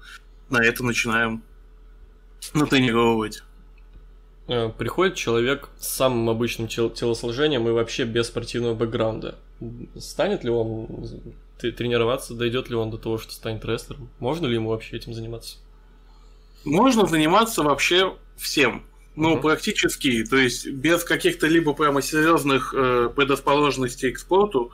на 0.50 0.64
это 0.64 0.84
начинаем 0.84 1.44
натренировывать. 2.54 3.44
Э, 4.48 4.70
приходит 4.70 5.16
человек 5.16 5.70
с 5.80 5.88
самым 5.88 6.30
обычным 6.30 6.68
тел 6.68 6.90
телосложением 6.90 7.68
и 7.68 7.72
вообще 7.72 8.04
без 8.04 8.28
спортивного 8.28 8.76
бэкграунда. 8.76 9.36
Станет 9.98 10.44
ли 10.44 10.50
он 10.50 10.88
тренироваться, 11.60 12.34
дойдет 12.34 12.70
ли 12.70 12.76
он 12.76 12.92
до 12.92 12.98
того, 12.98 13.18
что 13.18 13.32
станет 13.32 13.64
рестлером? 13.64 14.10
Можно 14.20 14.48
ли 14.48 14.56
ему 14.56 14.70
вообще 14.70 14.98
этим 14.98 15.14
заниматься? 15.14 15.58
Можно 16.66 17.06
заниматься 17.06 17.64
вообще 17.64 18.16
всем. 18.36 18.84
Ну, 19.16 19.36
uh-huh. 19.36 19.42
практически, 19.42 20.26
то 20.26 20.38
есть 20.38 20.68
без 20.68 21.04
каких-то 21.04 21.46
либо 21.48 21.74
прямо 21.74 22.02
серьезных 22.02 22.74
э, 22.76 23.10
предрасположенностей 23.16 24.12
к 24.12 24.18
спорту 24.18 24.72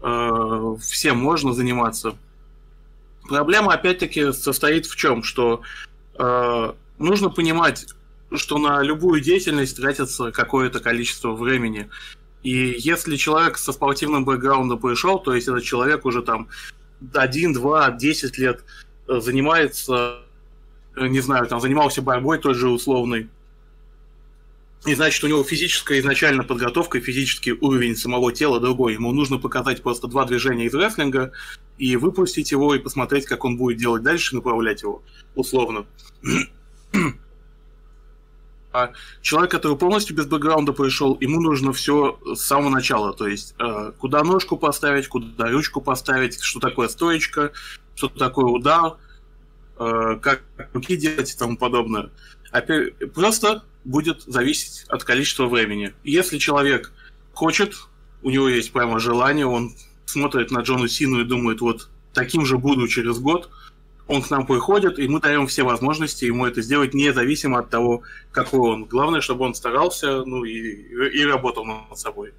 э, 0.00 0.76
всем 0.80 1.18
можно 1.18 1.52
заниматься. 1.52 2.14
Проблема, 3.28 3.72
опять-таки, 3.72 4.32
состоит 4.32 4.86
в 4.86 4.94
чем? 4.94 5.24
Что 5.24 5.62
э, 6.16 6.72
нужно 6.98 7.30
понимать, 7.30 7.86
что 8.38 8.58
на 8.58 8.82
любую 8.82 9.20
деятельность 9.20 9.76
тратится 9.76 10.30
какое-то 10.30 10.80
количество 10.80 11.32
времени. 11.32 11.88
И 12.42 12.76
если 12.78 13.16
человек 13.16 13.56
со 13.56 13.72
спортивным 13.72 14.24
бэкграундом 14.24 14.78
пришел, 14.78 15.18
то 15.18 15.34
есть 15.34 15.48
этот 15.48 15.64
человек 15.64 16.04
уже 16.04 16.22
там 16.22 16.48
1, 17.12 17.52
2, 17.52 17.90
10 17.92 18.38
лет 18.38 18.64
э, 19.08 19.20
занимается 19.20 20.18
э, 20.96 21.06
не 21.06 21.20
знаю, 21.20 21.46
там 21.46 21.60
занимался 21.60 22.02
борьбой 22.02 22.38
тот 22.38 22.56
же 22.56 22.68
условный, 22.68 23.28
и 24.86 24.94
значит, 24.94 25.24
у 25.24 25.28
него 25.28 25.42
физическая 25.42 25.98
изначально 26.00 26.44
подготовка, 26.44 27.00
физический 27.00 27.52
уровень 27.52 27.96
самого 27.96 28.32
тела 28.32 28.60
другой. 28.60 28.92
Ему 28.92 29.12
нужно 29.12 29.38
показать 29.38 29.82
просто 29.82 30.08
два 30.08 30.26
движения 30.26 30.66
из 30.66 30.74
рестлинга 30.74 31.32
и 31.78 31.96
выпустить 31.96 32.52
его, 32.52 32.74
и 32.74 32.78
посмотреть, 32.78 33.24
как 33.24 33.46
он 33.46 33.56
будет 33.56 33.78
делать 33.78 34.02
дальше, 34.02 34.34
направлять 34.34 34.82
его, 34.82 35.02
условно. 35.34 35.86
А 38.74 38.90
человек, 39.22 39.52
который 39.52 39.78
полностью 39.78 40.16
без 40.16 40.26
бэкграунда 40.26 40.72
пришел, 40.72 41.16
ему 41.20 41.40
нужно 41.40 41.72
все 41.72 42.18
с 42.34 42.40
самого 42.40 42.70
начала. 42.70 43.12
То 43.12 43.28
есть, 43.28 43.54
э, 43.60 43.92
куда 43.98 44.24
ножку 44.24 44.56
поставить, 44.56 45.06
куда 45.06 45.48
ручку 45.48 45.80
поставить, 45.80 46.42
что 46.42 46.58
такое 46.58 46.88
стоечка, 46.88 47.52
что 47.94 48.08
такое 48.08 48.46
удар, 48.46 48.96
э, 49.78 50.18
как 50.20 50.42
руки 50.72 50.96
делать 50.96 51.32
и 51.32 51.38
тому 51.38 51.56
подобное. 51.56 52.10
Опять, 52.50 53.12
просто 53.12 53.62
будет 53.84 54.22
зависеть 54.22 54.86
от 54.88 55.04
количества 55.04 55.46
времени. 55.46 55.94
Если 56.02 56.38
человек 56.38 56.90
хочет, 57.32 57.76
у 58.24 58.30
него 58.30 58.48
есть 58.48 58.72
прямо 58.72 58.98
желание, 58.98 59.46
он 59.46 59.76
смотрит 60.04 60.50
на 60.50 60.62
Джона 60.62 60.88
Сину 60.88 61.20
и 61.20 61.24
думает, 61.24 61.60
вот 61.60 61.88
таким 62.12 62.44
же 62.44 62.58
буду 62.58 62.88
через 62.88 63.20
год– 63.20 63.50
он 64.06 64.22
к 64.22 64.30
нам 64.30 64.46
приходит, 64.46 64.98
и 64.98 65.08
мы 65.08 65.20
даем 65.20 65.46
все 65.46 65.62
возможности 65.62 66.24
ему 66.24 66.46
это 66.46 66.60
сделать, 66.62 66.94
независимо 66.94 67.60
от 67.60 67.70
того, 67.70 68.02
какой 68.32 68.72
он. 68.72 68.84
Главное, 68.84 69.20
чтобы 69.20 69.44
он 69.44 69.54
старался, 69.54 70.24
ну 70.24 70.44
и, 70.44 70.58
и 70.58 71.24
работал 71.24 71.64
над 71.64 71.98
собой. 71.98 72.32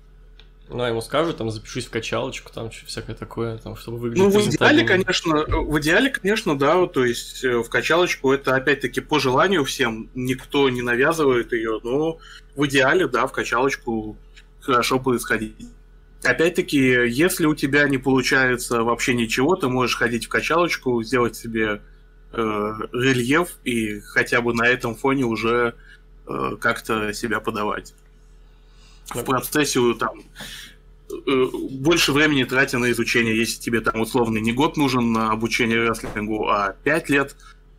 Ну, 0.67 0.82
а 0.82 0.89
ему 0.89 1.01
скажут, 1.01 1.38
там, 1.38 1.51
запишись 1.51 1.86
в 1.86 1.91
качалочку, 1.91 2.51
там, 2.51 2.71
всякое 2.71 3.15
такое, 3.15 3.58
там, 3.60 3.75
чтобы 3.75 3.99
выглядеть... 3.99 4.34
Ну, 4.34 4.39
в 4.39 4.47
идеале, 4.47 4.84
конечно, 4.84 5.45
в 5.45 5.80
идеале, 5.80 6.10
конечно, 6.10 6.58
да, 6.58 6.88
то 6.88 7.06
есть 7.06 7.43
э, 7.43 7.60
в 7.60 7.69
качалочку 7.69 8.32
это, 8.32 8.56
опять-таки, 8.56 8.99
по 8.99 9.19
желанию 9.19 9.63
всем, 9.63 10.10
никто 10.15 10.67
не 10.69 10.82
навязывает 10.82 11.54
ее, 11.54 11.80
но 11.84 12.17
в 12.56 12.65
идеале, 12.65 13.08
да, 13.08 13.28
в 13.28 13.32
качалочку 13.32 14.17
хорошо 14.60 14.99
происходить. 14.99 15.56
Опять-таки, 16.23 16.80
если 16.80 17.45
у 17.45 17.56
тебя 17.56 17.88
не 17.88 17.97
получается 17.97 18.84
вообще 18.84 19.13
ничего, 19.13 19.56
ты 19.56 19.67
можешь 19.67 19.97
ходить 19.97 20.25
в 20.25 20.30
качалочку, 20.30 21.04
сделать 21.04 21.36
себе 21.36 21.82
э, 22.32 22.73
рельеф 22.93 23.60
и 23.63 23.99
хотя 23.99 24.41
бы 24.41 24.54
на 24.54 24.67
этом 24.67 24.95
фоне 24.95 25.25
уже 25.25 25.75
э, 26.28 26.58
как-то 26.60 27.13
себя 27.13 27.39
подавать. 27.39 27.93
В 29.13 29.23
процессе 29.23 29.80
там 29.99 30.23
э, 31.12 31.45
больше 31.71 32.12
времени 32.12 32.43
тратя 32.43 32.80
на 32.80 32.89
изучение. 32.91 33.38
Если 33.38 33.62
тебе 33.62 33.82
там 33.82 34.01
условно 34.01 34.39
не 34.39 34.51
год 34.51 34.78
нужен 34.78 35.12
на 35.12 35.32
обучение 35.32 35.88
рестлингу, 35.88 36.47
а 36.47 36.75
пять 36.84 37.10
лет, 37.10 37.36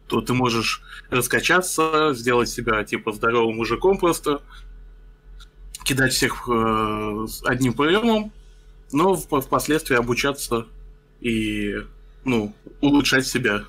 то 0.06 0.20
ты 0.20 0.34
можешь 0.34 0.82
раскачаться, 1.10 2.12
сделать 2.14 2.48
себя 2.48 2.84
типа 2.84 3.12
здоровым 3.12 3.56
мужиком 3.56 3.98
просто, 3.98 4.42
кидать 5.86 6.12
всех 6.12 6.48
э, 6.48 7.26
одним 7.44 7.72
приемом, 7.72 8.32
но 8.92 9.14
впоследствии 9.14 9.96
обучаться 9.96 10.66
и 11.20 11.76
ну, 12.24 12.52
улучшать 12.80 13.26
себя. 13.26 13.64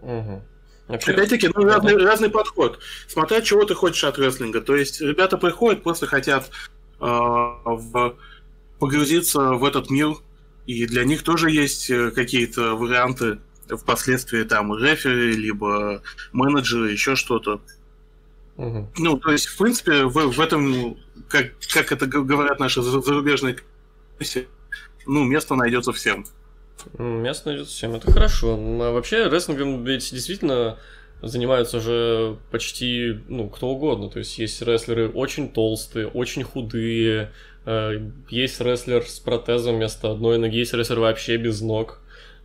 Угу. 0.00 0.42
Вообще... 0.88 1.12
Опять-таки, 1.12 1.48
ну, 1.54 1.64
разный, 1.64 1.96
разный 1.96 2.30
подход. 2.30 2.80
Смотря 3.06 3.42
чего 3.42 3.64
ты 3.64 3.74
хочешь 3.74 4.02
от 4.04 4.18
рестлинга. 4.18 4.60
То 4.62 4.74
есть 4.74 5.00
ребята 5.00 5.36
приходят, 5.36 5.82
просто 5.82 6.06
хотят 6.06 6.50
э, 7.00 7.04
в, 7.04 8.16
погрузиться 8.78 9.52
в 9.52 9.64
этот 9.64 9.90
мир, 9.90 10.14
и 10.66 10.86
для 10.86 11.04
них 11.04 11.22
тоже 11.22 11.50
есть 11.50 11.90
э, 11.90 12.10
какие-то 12.12 12.74
варианты 12.74 13.38
впоследствии 13.68 14.42
там 14.42 14.76
рефери, 14.76 15.32
либо 15.32 16.02
менеджеры, 16.32 16.90
еще 16.90 17.14
что-то. 17.14 17.60
Угу. 18.56 18.92
Ну, 18.98 19.16
то 19.18 19.32
есть, 19.32 19.46
в 19.46 19.58
принципе, 19.58 20.04
в, 20.04 20.12
в 20.12 20.40
этом, 20.40 20.96
как, 21.28 21.52
как 21.72 21.92
это 21.92 22.06
говорят 22.06 22.60
наши 22.60 22.82
зарубежные 22.82 23.56
ну, 25.06 25.24
место 25.24 25.54
найдется 25.54 25.92
всем. 25.92 26.24
Место 26.98 27.48
найдется 27.48 27.72
всем, 27.72 27.94
это 27.94 28.10
хорошо. 28.10 28.54
А 28.54 28.92
вообще, 28.92 29.28
рестлингом 29.28 29.84
ведь 29.84 30.10
действительно 30.12 30.78
занимаются 31.22 31.80
же 31.80 32.36
почти, 32.50 33.20
ну, 33.28 33.48
кто 33.48 33.68
угодно. 33.68 34.10
То 34.10 34.18
есть 34.18 34.38
есть 34.38 34.60
рестлеры 34.62 35.08
очень 35.08 35.48
толстые, 35.48 36.08
очень 36.08 36.42
худые, 36.42 37.30
э, 37.64 38.10
есть 38.28 38.60
рестлер 38.60 39.04
с 39.04 39.20
протезом 39.20 39.76
вместо 39.76 40.10
одной 40.10 40.38
ноги, 40.38 40.56
есть 40.56 40.74
рестлер 40.74 40.98
вообще 41.00 41.36
без 41.36 41.60
ног. 41.60 42.00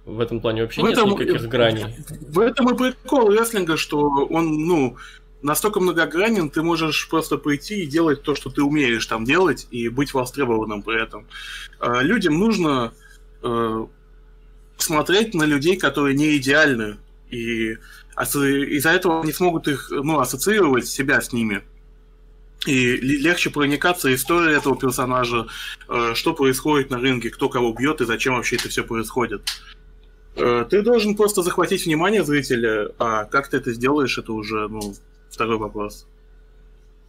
В 0.06 0.20
этом 0.22 0.40
плане 0.40 0.62
вообще 0.62 0.82
в 0.82 0.86
нет 0.86 0.98
этом, 0.98 1.10
никаких 1.10 1.50
граней. 1.50 1.86
В 2.30 2.40
этом 2.40 2.74
и 2.74 2.78
прикол 2.78 3.32
рестлинга, 3.32 3.76
что 3.76 4.00
он, 4.30 4.66
ну, 4.66 4.98
настолько 5.48 5.80
многогранен, 5.80 6.50
ты 6.50 6.62
можешь 6.62 7.08
просто 7.10 7.38
пойти 7.38 7.84
и 7.84 7.88
делать 7.88 8.22
то, 8.22 8.36
что 8.36 8.50
ты 8.50 8.62
умеешь 8.62 9.06
там 9.06 9.26
делать, 9.26 9.68
и 9.72 9.90
быть 9.90 10.14
востребованным 10.14 10.84
при 10.84 11.02
этом. 11.02 11.26
А, 11.80 12.02
людям 12.02 12.38
нужно 12.38 12.94
э, 13.42 13.86
смотреть 14.78 15.34
на 15.34 15.44
людей, 15.44 15.78
которые 15.78 16.16
не 16.16 16.38
идеальны, 16.38 16.98
и 17.32 17.78
из-за 18.16 18.90
этого 18.90 19.22
они 19.22 19.32
смогут 19.32 19.68
их 19.68 19.90
ну, 19.92 20.20
ассоциировать 20.20 20.88
себя 20.88 21.22
с 21.22 21.34
ними. 21.34 21.64
И 22.66 22.98
легче 22.98 23.50
проникаться 23.50 24.14
историей 24.14 24.58
этого 24.58 24.78
персонажа, 24.78 25.48
э, 25.88 26.14
что 26.16 26.34
происходит 26.34 26.90
на 26.90 26.98
рынке, 27.00 27.30
кто 27.30 27.48
кого 27.48 27.72
бьет 27.74 28.02
и 28.02 28.06
зачем 28.06 28.36
вообще 28.36 28.58
это 28.58 28.70
все 28.70 28.84
происходит. 28.84 29.42
Э, 30.36 30.66
ты 30.70 30.82
должен 30.82 31.16
просто 31.16 31.42
захватить 31.42 31.86
внимание 31.86 32.24
зрителя, 32.24 32.90
а 33.00 33.26
как 33.26 33.50
ты 33.50 33.58
это 33.58 33.72
сделаешь, 33.74 34.18
это 34.18 34.34
уже 34.34 34.68
ну, 34.68 34.94
второй 35.30 35.58
вопрос. 35.58 36.08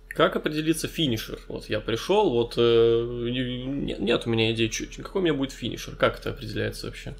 Как 0.08 0.34
определиться 0.36 0.88
финишер? 0.88 1.38
Вот 1.48 1.66
я 1.66 1.80
пришел, 1.80 2.30
вот 2.30 2.54
э, 2.56 3.28
нет, 3.30 4.00
нет 4.00 4.26
у 4.26 4.30
меня 4.30 4.52
идеи, 4.52 4.68
какой 5.00 5.20
у 5.20 5.24
меня 5.24 5.34
будет 5.34 5.52
финишер, 5.52 5.96
как 5.96 6.18
это 6.18 6.30
определяется 6.30 6.86
вообще? 6.86 7.14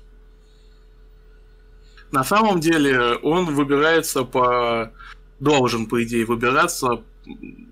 На 2.10 2.24
самом 2.24 2.60
деле 2.60 3.16
он 3.16 3.54
выбирается 3.54 4.24
по... 4.24 4.92
должен, 5.38 5.86
по 5.86 6.02
идее, 6.02 6.24
выбираться, 6.24 7.02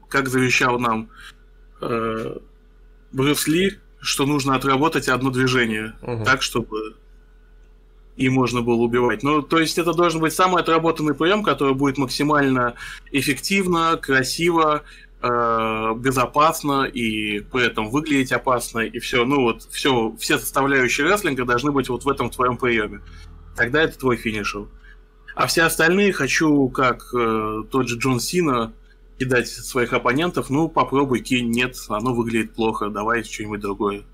как 0.09 0.29
завещал 0.29 0.79
нам 0.79 1.11
э, 1.81 2.37
Брюс 3.13 3.49
Ли, 3.49 3.79
что 3.99 4.27
нужно 4.27 4.55
отработать 4.55 5.09
одно 5.09 5.31
движение, 5.31 5.95
угу. 6.03 6.25
так, 6.25 6.43
чтобы 6.43 6.97
и 8.17 8.29
можно 8.29 8.63
было 8.63 8.83
убивать. 8.83 9.23
Ну, 9.23 9.43
то 9.43 9.59
есть 9.59 9.79
это 9.79 9.93
должен 9.93 10.21
быть 10.21 10.33
самый 10.33 10.63
отработанный 10.63 11.15
прием, 11.15 11.43
который 11.43 11.75
будет 11.75 11.99
максимально 11.99 12.75
эффективно, 13.13 13.99
красиво, 14.01 14.83
э, 15.23 15.95
безопасно 15.97 16.85
и 16.85 17.41
при 17.41 17.67
этом 17.67 17.91
выглядеть 17.91 18.33
опасно 18.33 18.81
и 18.81 18.99
все. 18.99 19.25
Ну 19.25 19.43
вот 19.43 19.63
все, 19.71 20.15
все 20.19 20.39
составляющие 20.39 21.07
рестлинга 21.07 21.45
должны 21.45 21.73
быть 21.73 21.89
вот 21.89 22.05
в 22.05 22.09
этом 22.09 22.31
твоем 22.31 22.57
приеме. 22.57 23.01
Тогда 23.55 23.83
это 23.83 23.99
твой 23.99 24.17
финишер. 24.17 24.67
А 25.35 25.47
все 25.47 25.65
остальные 25.65 26.13
хочу, 26.13 26.69
как 26.71 27.13
э, 27.15 27.63
тот 27.71 27.89
же 27.89 27.99
Джон 27.99 28.21
Сина, 28.21 28.73
кидать 29.19 29.49
своих 29.49 29.93
оппонентов. 29.93 30.49
Ну, 30.51 30.69
попробуй, 30.69 31.21
кинь, 31.21 31.51
нет, 31.51 31.77
оно 31.89 32.15
выглядит 32.15 32.55
плохо, 32.55 32.89
давай 32.89 33.23
что-нибудь 33.23 33.61
другое. 33.61 34.05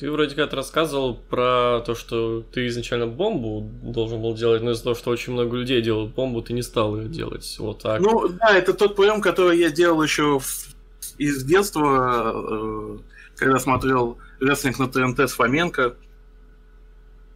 Ты 0.00 0.10
вроде 0.10 0.34
как 0.34 0.54
рассказывал 0.54 1.14
про 1.14 1.82
то, 1.84 1.94
что 1.94 2.40
ты 2.40 2.66
изначально 2.68 3.06
бомбу 3.06 3.70
должен 3.82 4.22
был 4.22 4.34
делать, 4.34 4.62
но 4.62 4.70
из-за 4.70 4.84
того, 4.84 4.94
что 4.94 5.10
очень 5.10 5.34
много 5.34 5.58
людей 5.58 5.82
делают 5.82 6.14
бомбу, 6.14 6.40
ты 6.40 6.54
не 6.54 6.62
стал 6.62 6.98
ее 6.98 7.06
делать. 7.06 7.56
Вот 7.58 7.82
так. 7.82 8.00
Ну 8.00 8.28
да, 8.28 8.56
это 8.56 8.72
тот 8.72 8.96
прием, 8.96 9.20
который 9.20 9.58
я 9.58 9.68
делал 9.70 10.02
еще 10.02 10.38
в... 10.38 10.74
из 11.18 11.44
детства, 11.44 12.32
э, 12.34 12.98
когда 13.36 13.58
смотрел 13.58 14.16
рестлинг 14.40 14.78
на 14.78 14.88
ТНТ 14.88 15.20
с 15.20 15.34
Фоменко. 15.34 15.96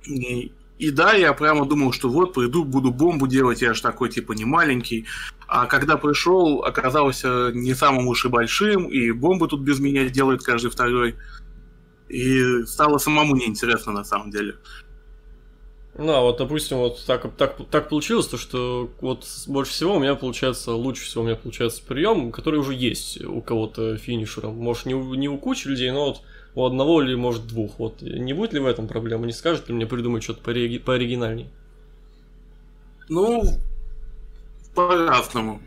И, 0.07 0.51
и 0.79 0.91
да, 0.91 1.13
я 1.13 1.35
прямо 1.35 1.67
думал, 1.67 1.93
что 1.93 2.09
вот, 2.09 2.33
приду, 2.33 2.65
буду 2.65 2.91
бомбу 2.91 3.27
делать, 3.27 3.61
я 3.61 3.75
же 3.75 3.83
такой, 3.83 4.09
типа, 4.09 4.33
не 4.33 4.47
маленький. 4.47 5.05
А 5.47 5.67
когда 5.67 5.99
пришел, 5.99 6.65
оказался 6.65 7.51
не 7.53 7.75
самым 7.75 8.09
уж 8.09 8.25
и 8.25 8.29
большим, 8.29 8.87
и 8.87 9.11
бомбы 9.11 9.49
тут 9.49 9.61
без 9.61 9.81
меня 9.81 10.09
делает 10.09 10.43
каждый 10.43 10.71
второй. 10.71 11.17
И 12.15 12.65
стало 12.67 12.99
самому 12.99 13.35
неинтересно 13.35 13.91
на 13.91 14.05
самом 14.05 14.31
деле. 14.31 14.55
Ну, 15.99 16.13
а 16.13 16.21
вот, 16.21 16.39
допустим, 16.39 16.77
вот 16.77 17.05
так, 17.07 17.35
так, 17.37 17.57
так 17.71 17.89
получилось, 17.89 18.29
то, 18.29 18.37
что 18.37 18.89
вот 19.01 19.27
больше 19.49 19.73
всего 19.73 19.97
у 19.97 19.99
меня 19.99 20.15
получается, 20.15 20.73
лучше 20.73 21.05
всего 21.07 21.25
у 21.25 21.27
меня 21.27 21.35
получается 21.35 21.83
прием, 21.83 22.31
который 22.31 22.61
уже 22.61 22.73
есть 22.73 23.21
у 23.25 23.41
кого-то 23.41 23.97
финишером. 23.97 24.57
Может, 24.57 24.87
не 24.87 24.95
у, 24.95 25.15
не 25.15 25.29
у 25.29 25.39
кучи 25.39 25.67
людей, 25.67 25.91
но 25.91 26.07
вот 26.07 26.21
у 26.55 26.65
одного 26.65 27.03
или, 27.03 27.17
может, 27.17 27.49
двух. 27.49 27.81
Вот 27.81 28.01
не 28.01 28.33
будет 28.33 28.53
ли 28.53 28.61
в 28.61 28.67
этом 28.67 28.87
проблема? 28.87 29.27
Не 29.27 29.33
скажет 29.33 29.69
ли 29.69 29.75
мне 29.75 29.87
придумать 29.87 30.23
что-то 30.23 30.41
пореги- 30.49 30.79
пооригинальней? 30.79 31.49
Ну, 33.09 33.43
по-разному. 34.77 35.61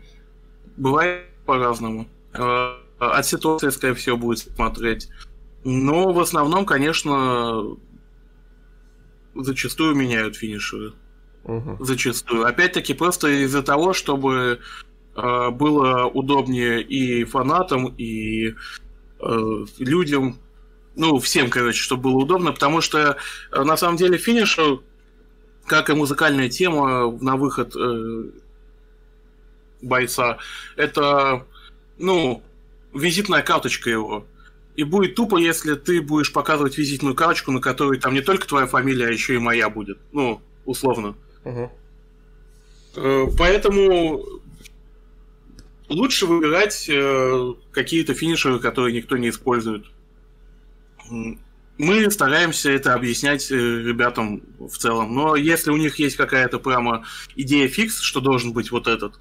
Бывает 0.78 1.26
по-разному. 1.44 2.08
Э, 2.32 2.72
от 2.98 3.26
ситуации, 3.26 3.68
скорее 3.68 3.94
всего, 3.94 4.16
будет 4.16 4.38
смотреть. 4.38 5.08
Но 5.64 6.12
в 6.12 6.20
основном, 6.20 6.64
конечно, 6.64 7.76
зачастую 9.34 9.94
меняют 9.94 10.36
финишеры. 10.36 10.94
угу. 11.44 11.76
зачастую. 11.80 12.46
Опять-таки 12.46 12.94
просто 12.94 13.28
из-за 13.44 13.62
того, 13.62 13.92
чтобы 13.92 14.60
э, 15.16 15.50
было 15.50 16.06
удобнее 16.06 16.82
и 16.82 17.24
фанатам, 17.24 17.94
и 17.96 18.54
э, 19.20 19.64
людям, 19.78 20.38
ну, 20.94 21.18
всем, 21.18 21.50
короче, 21.50 21.80
чтобы 21.80 22.04
было 22.10 22.18
удобно, 22.18 22.52
потому 22.52 22.80
что 22.80 23.16
э, 23.52 23.62
на 23.62 23.76
самом 23.76 23.96
деле 23.96 24.18
финиш, 24.18 24.58
как 25.66 25.90
и 25.90 25.94
музыкальная 25.94 26.48
тема 26.48 27.10
на 27.20 27.36
выход 27.36 27.74
э, 27.76 28.24
бойца, 29.80 30.38
это, 30.76 31.46
ну, 31.98 32.42
визитная 32.94 33.42
карточка 33.42 33.90
его. 33.90 34.26
И 34.78 34.84
будет 34.84 35.16
тупо, 35.16 35.38
если 35.38 35.74
ты 35.74 36.00
будешь 36.00 36.32
показывать 36.32 36.78
визитную 36.78 37.16
карточку, 37.16 37.50
на 37.50 37.60
которой 37.60 37.98
там 37.98 38.14
не 38.14 38.20
только 38.20 38.46
твоя 38.46 38.68
фамилия, 38.68 39.08
а 39.08 39.10
еще 39.10 39.34
и 39.34 39.38
моя 39.38 39.68
будет. 39.68 39.98
Ну, 40.12 40.40
условно. 40.66 41.16
Угу. 41.44 43.32
Поэтому 43.36 44.24
лучше 45.88 46.26
выбирать 46.26 46.88
э, 46.88 47.54
какие-то 47.72 48.14
финишеры, 48.14 48.60
которые 48.60 48.94
никто 48.94 49.16
не 49.16 49.30
использует. 49.30 49.84
Мы 51.10 52.08
стараемся 52.12 52.70
это 52.70 52.94
объяснять 52.94 53.50
э, 53.50 53.56
ребятам 53.56 54.42
в 54.60 54.78
целом. 54.78 55.12
Но 55.12 55.34
если 55.34 55.72
у 55.72 55.76
них 55.76 55.98
есть 55.98 56.14
какая-то 56.14 56.60
прямо 56.60 57.04
идея 57.34 57.66
фикс, 57.66 57.98
что 57.98 58.20
должен 58.20 58.52
быть 58.52 58.70
вот 58.70 58.86
этот, 58.86 59.18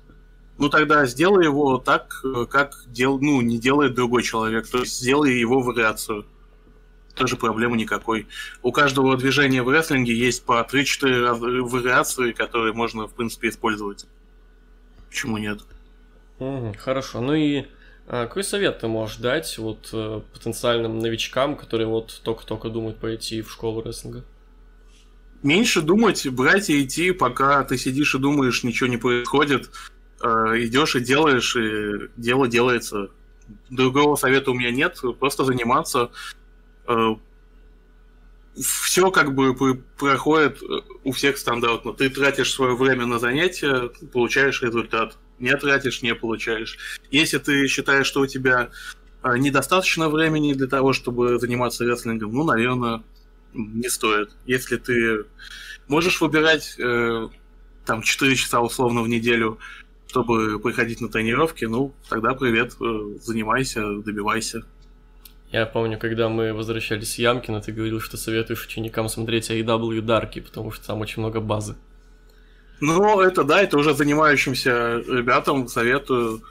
ну 0.58 0.70
тогда 0.70 1.06
сделай 1.06 1.46
его 1.46 1.78
так, 1.78 2.22
э, 2.24 2.46
как 2.50 2.84
дел, 2.88 3.20
ну, 3.20 3.42
не 3.42 3.60
делает 3.60 3.94
другой 3.94 4.24
человек. 4.24 4.68
То 4.68 4.80
есть 4.80 4.98
сделай 4.98 5.38
его 5.38 5.62
вариацию. 5.62 6.26
Тоже 7.16 7.36
проблемы 7.36 7.78
никакой. 7.78 8.28
У 8.62 8.72
каждого 8.72 9.18
движения 9.18 9.64
в 9.64 9.70
рестлинге 9.70 10.16
есть 10.16 10.46
по 10.46 10.62
3-4 10.62 11.62
вариации, 11.62 12.32
которые 12.32 12.74
можно, 12.74 13.08
в 13.08 13.14
принципе, 13.14 13.50
использовать. 13.50 14.06
Почему 15.10 15.38
нет? 15.38 15.62
Хорошо. 16.78 17.22
Ну 17.22 17.34
и 17.34 17.66
а, 18.08 18.28
какой 18.28 18.44
совет 18.44 18.80
ты 18.80 18.88
можешь 18.88 19.18
дать 19.18 19.58
вот 19.58 19.90
э, 19.92 20.22
потенциальным 20.32 21.00
новичкам, 21.00 21.58
которые 21.58 21.88
вот 21.88 22.22
только-только 22.24 22.70
думают 22.70 23.00
пойти 23.00 23.42
в 23.42 23.52
школу 23.52 23.82
рестлинга? 23.82 24.24
Меньше 25.44 25.82
думать, 25.82 26.28
брать 26.30 26.70
и 26.70 26.84
идти, 26.84 27.12
пока 27.12 27.64
ты 27.64 27.78
сидишь 27.78 28.16
и 28.16 28.20
думаешь, 28.20 28.64
ничего 28.64 28.88
не 28.88 28.98
происходит. 28.98 29.70
Э, 30.22 30.54
идешь 30.58 30.96
и 30.96 31.00
делаешь, 31.00 31.56
и 31.56 32.10
дело 32.18 32.48
делается. 32.48 33.10
Другого 33.70 34.16
совета 34.16 34.52
у 34.52 34.56
меня 34.56 34.72
нет, 34.72 35.00
просто 35.20 35.46
заниматься. 35.46 36.10
Э, 36.88 37.16
Все 38.56 39.12
как 39.12 39.36
бы 39.36 39.54
проходит 39.98 40.60
у 41.04 41.12
всех 41.12 41.38
стандартно. 41.38 41.94
Ты 41.94 42.10
тратишь 42.10 42.52
свое 42.52 42.76
время 42.76 43.06
на 43.06 43.20
занятия, 43.20 43.90
получаешь 44.12 44.64
результат. 44.64 45.18
Не 45.38 45.56
тратишь, 45.56 46.02
не 46.02 46.16
получаешь. 46.16 46.78
Если 47.12 47.38
ты 47.38 47.68
считаешь, 47.68 48.08
что 48.08 48.22
у 48.22 48.28
тебя 48.28 48.70
э, 49.22 49.38
недостаточно 49.38 50.10
времени 50.10 50.54
для 50.54 50.68
того, 50.68 50.94
чтобы 50.94 51.38
заниматься 51.38 51.86
рестлингом, 51.86 52.34
ну, 52.34 52.44
наверное, 52.44 53.04
не 53.54 53.88
стоит. 53.90 54.32
Если 54.48 54.78
ты 54.78 55.26
можешь 55.88 56.20
выбирать 56.22 56.76
э, 56.80 57.30
там 57.86 58.02
4 58.02 58.36
часа 58.36 58.62
условно 58.62 59.04
в 59.04 59.08
неделю 59.08 59.60
чтобы 60.08 60.60
приходить 60.60 61.02
на 61.02 61.10
тренировки, 61.10 61.66
ну, 61.66 61.94
тогда 62.10 62.34
привет, 62.34 62.76
э, 62.80 63.20
занимайся, 63.22 63.82
добивайся. 64.00 64.64
Я 65.52 65.66
помню, 65.66 65.98
когда 65.98 66.28
мы 66.30 66.54
возвращались 66.54 67.14
с 67.14 67.18
Ямкина, 67.18 67.62
ты 67.62 67.72
говорил, 67.72 68.02
что 68.02 68.18
советуешь 68.18 68.66
ученикам 68.66 69.08
смотреть 69.10 69.50
AEW 69.50 70.02
Дарки, 70.02 70.40
потому 70.40 70.72
что 70.72 70.86
там 70.88 71.02
очень 71.02 71.22
много 71.22 71.40
базы. 71.40 71.76
Ну, 72.80 73.22
это 73.22 73.44
да, 73.44 73.62
это 73.62 73.78
уже 73.78 73.94
занимающимся 73.94 74.98
ребятам 75.08 75.68
советую. 75.68 76.42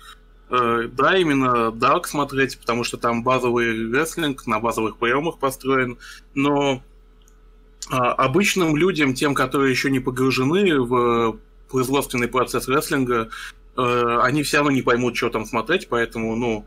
Э, 0.49 0.89
да, 0.93 1.17
именно 1.17 1.71
Dark 1.71 2.05
смотреть, 2.05 2.59
потому 2.59 2.85
что 2.85 2.97
там 2.97 3.23
базовый 3.23 3.93
рестлинг 3.93 4.47
на 4.47 4.61
базовых 4.61 4.97
приемах 4.97 5.39
построен, 5.39 5.99
но 6.35 6.83
а, 7.89 8.13
обычным 8.13 8.77
людям, 8.77 9.15
тем, 9.15 9.35
которые 9.35 9.71
еще 9.71 9.91
не 9.91 10.01
погружены 10.01 10.81
в 10.81 11.39
производственный 11.69 12.29
процесс 12.29 12.69
рестлинга, 12.69 13.29
э, 13.77 14.19
они 14.23 14.43
все 14.43 14.59
равно 14.59 14.73
не 14.73 14.83
поймут, 14.83 15.17
что 15.17 15.31
там 15.31 15.45
смотреть, 15.45 15.89
поэтому, 15.89 16.37
ну, 16.37 16.67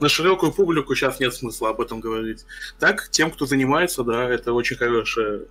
на 0.00 0.08
широкую 0.08 0.52
публику 0.52 0.94
сейчас 0.94 1.20
нет 1.20 1.34
смысла 1.34 1.70
об 1.70 1.80
этом 1.80 2.00
говорить. 2.00 2.44
Так, 2.78 3.08
тем, 3.10 3.30
кто 3.30 3.46
занимается, 3.46 4.02
да, 4.02 4.28
это 4.28 4.52
очень 4.52 4.76
хорошая, 4.76 5.42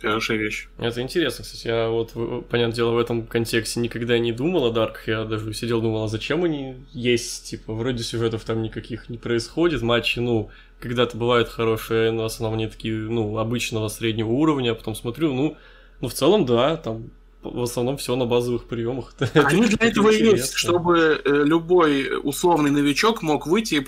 хорошая 0.00 0.38
вещь. 0.38 0.68
Это 0.78 1.02
интересно, 1.02 1.44
кстати. 1.44 1.66
Я 1.66 1.88
вот, 1.88 2.12
понятное 2.48 2.74
дело, 2.74 2.92
в 2.92 2.98
этом 2.98 3.26
контексте 3.26 3.80
никогда 3.80 4.18
не 4.18 4.32
думал 4.32 4.64
о 4.64 4.72
Дарках. 4.72 5.06
Я 5.08 5.24
даже 5.24 5.52
сидел, 5.52 5.80
думал, 5.80 6.04
а 6.04 6.08
зачем 6.08 6.44
они 6.44 6.76
есть? 6.92 7.50
Типа, 7.50 7.74
вроде 7.74 8.02
сюжетов 8.02 8.44
там 8.44 8.62
никаких 8.62 9.08
не 9.08 9.18
происходит. 9.18 9.82
Матчи, 9.82 10.18
ну, 10.20 10.50
когда-то 10.80 11.16
бывают 11.16 11.48
хорошие, 11.48 12.10
но 12.12 12.22
в 12.22 12.26
основном 12.26 12.58
они 12.58 12.68
такие, 12.68 12.96
ну, 12.96 13.38
обычного 13.38 13.88
среднего 13.88 14.30
уровня. 14.30 14.72
А 14.72 14.74
потом 14.74 14.94
смотрю, 14.94 15.34
ну, 15.34 15.56
ну, 16.00 16.08
в 16.08 16.14
целом, 16.14 16.46
да, 16.46 16.76
там 16.76 17.10
в 17.50 17.62
основном 17.62 17.96
все 17.96 18.16
на 18.16 18.26
базовых 18.26 18.64
приемах. 18.64 19.14
Они 19.34 19.66
для 19.66 19.88
этого 19.88 20.10
и 20.10 20.22
есть, 20.22 20.54
чтобы 20.54 21.20
э, 21.24 21.44
любой 21.44 22.18
условный 22.22 22.70
новичок 22.70 23.22
мог 23.22 23.46
выйти 23.46 23.86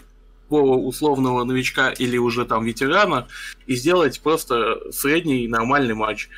условного 0.51 1.45
новичка 1.45 1.91
или 1.91 2.17
уже 2.17 2.47
там 2.47 2.65
ветерана 2.65 3.29
и 3.67 3.75
сделать 3.75 4.19
просто 4.21 4.79
средний 4.93 5.47
нормальный 5.47 5.95
матч. 5.95 6.31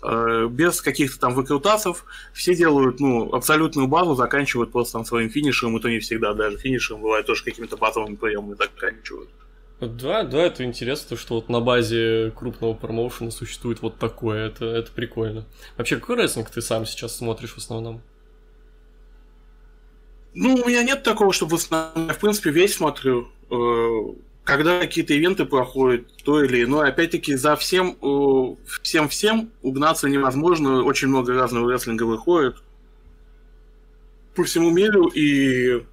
Э, 0.00 0.46
без 0.48 0.80
каких-то 0.80 1.18
там 1.18 1.34
выкрутасов. 1.34 2.04
Все 2.32 2.54
делают, 2.54 3.00
ну, 3.00 3.32
абсолютную 3.34 3.88
базу, 3.88 4.14
заканчивают 4.14 4.70
просто 4.70 4.94
там 4.94 5.04
своим 5.04 5.28
финишем, 5.28 5.76
и 5.76 5.80
то 5.80 5.88
не 5.88 5.98
всегда 5.98 6.34
даже 6.34 6.56
финишем, 6.56 7.00
бывает 7.00 7.26
тоже 7.26 7.42
какими-то 7.44 7.76
базовыми 7.76 8.14
приемами 8.14 8.54
заканчивают. 8.54 9.28
Да, 9.80 10.24
да, 10.24 10.38
это 10.38 10.64
интересно, 10.64 11.16
что 11.16 11.36
вот 11.36 11.48
на 11.48 11.60
базе 11.60 12.32
крупного 12.34 12.74
промоушена 12.74 13.30
существует 13.30 13.80
вот 13.80 13.96
такое, 13.98 14.46
это, 14.48 14.64
это 14.64 14.90
прикольно. 14.90 15.46
Вообще, 15.76 15.96
какой 15.96 16.16
рестлинг 16.16 16.50
ты 16.50 16.60
сам 16.60 16.84
сейчас 16.84 17.16
смотришь 17.16 17.52
в 17.52 17.58
основном? 17.58 18.02
Ну, 20.34 20.54
у 20.54 20.68
меня 20.68 20.82
нет 20.82 21.04
такого, 21.04 21.32
чтобы 21.32 21.52
в 21.52 21.60
основном, 21.60 22.08
я, 22.08 22.14
в 22.14 22.18
принципе, 22.18 22.50
весь 22.50 22.74
смотрю. 22.74 23.28
Э, 23.50 24.14
когда 24.42 24.80
какие-то 24.80 25.14
ивенты 25.14 25.44
проходят, 25.44 26.08
то 26.24 26.42
или 26.42 26.64
иное, 26.64 26.88
опять-таки, 26.88 27.36
за 27.36 27.54
всем, 27.54 27.96
э, 28.02 28.56
всем-всем 28.82 29.52
угнаться 29.62 30.08
невозможно, 30.08 30.82
очень 30.82 31.08
много 31.08 31.34
разного 31.34 31.70
рестлинга 31.70 32.02
выходит 32.02 32.56
по 34.34 34.44
всему 34.44 34.70
миру, 34.70 35.08
и 35.08 35.84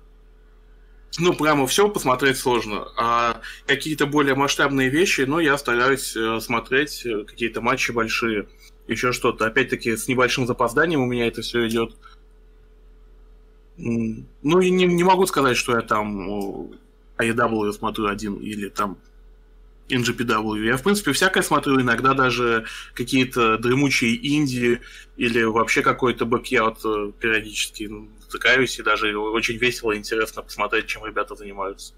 ну, 1.19 1.33
прямо 1.33 1.67
все 1.67 1.89
посмотреть 1.89 2.37
сложно. 2.37 2.87
А 2.97 3.41
какие-то 3.65 4.05
более 4.05 4.35
масштабные 4.35 4.89
вещи, 4.89 5.21
ну, 5.21 5.39
я 5.39 5.57
стараюсь 5.57 6.15
э, 6.15 6.39
смотреть 6.39 7.05
э, 7.05 7.23
какие-то 7.23 7.61
матчи 7.61 7.91
большие, 7.91 8.47
еще 8.87 9.11
что-то. 9.11 9.45
Опять-таки, 9.45 9.95
с 9.95 10.07
небольшим 10.07 10.47
запозданием 10.47 11.01
у 11.01 11.05
меня 11.05 11.27
это 11.27 11.41
все 11.41 11.67
идет. 11.67 11.95
Ну, 13.77 14.59
и 14.61 14.69
не, 14.69 14.85
не 14.85 15.03
могу 15.03 15.25
сказать, 15.25 15.57
что 15.57 15.75
я 15.75 15.81
там 15.81 16.71
AEW 17.17 17.73
смотрю 17.73 18.07
один 18.07 18.35
или 18.35 18.69
там 18.69 18.97
NJPW. 19.89 20.65
Я, 20.65 20.77
в 20.77 20.83
принципе, 20.83 21.11
всякое 21.11 21.43
смотрю, 21.43 21.79
иногда 21.81 22.13
даже 22.13 22.65
какие-то 22.93 23.57
дремучие 23.57 24.15
инди 24.35 24.81
или 25.17 25.43
вообще 25.43 25.81
какой-то 25.81 26.25
backyard 26.25 26.79
э, 26.85 27.11
периодически 27.19 27.89
затыкаюсь, 28.35 28.79
и 28.79 28.83
даже 28.83 29.17
очень 29.17 29.57
весело 29.57 29.91
и 29.91 29.97
интересно 29.97 30.41
посмотреть, 30.41 30.87
чем 30.87 31.05
ребята 31.05 31.35
занимаются. 31.35 31.93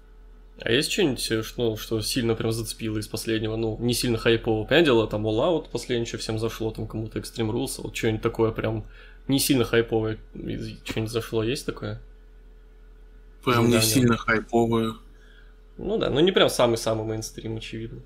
А 0.60 0.72
есть 0.72 0.90
что-нибудь, 0.90 1.30
э, 1.30 1.42
что, 1.42 2.00
сильно 2.00 2.34
прям 2.34 2.50
зацепило 2.50 2.98
из 2.98 3.06
последнего, 3.06 3.56
ну, 3.56 3.76
не 3.80 3.94
сильно 3.94 4.18
хайпового? 4.18 4.64
Понятное 4.64 4.86
дело, 4.86 5.06
там 5.06 5.26
All 5.26 5.38
Out 5.38 5.70
последнее, 5.70 6.06
что 6.06 6.18
всем 6.18 6.38
зашло, 6.38 6.70
там 6.72 6.88
кому-то 6.88 7.20
Extreme 7.20 7.50
Rules, 7.52 7.74
вот 7.78 7.96
что-нибудь 7.96 8.22
такое 8.22 8.50
прям 8.50 8.84
не 9.28 9.38
сильно 9.38 9.64
хайповое, 9.64 10.18
что-нибудь 10.34 11.12
зашло, 11.12 11.44
есть 11.44 11.64
такое? 11.64 12.00
Прям 13.44 13.68
не 13.68 13.80
сильно 13.80 14.16
хайповое. 14.16 14.94
Ну 15.76 15.96
да, 15.96 16.10
ну 16.10 16.18
не 16.20 16.32
прям 16.32 16.50
самый-самый 16.50 17.06
мейнстрим, 17.06 17.58
очевидно. 17.58 18.00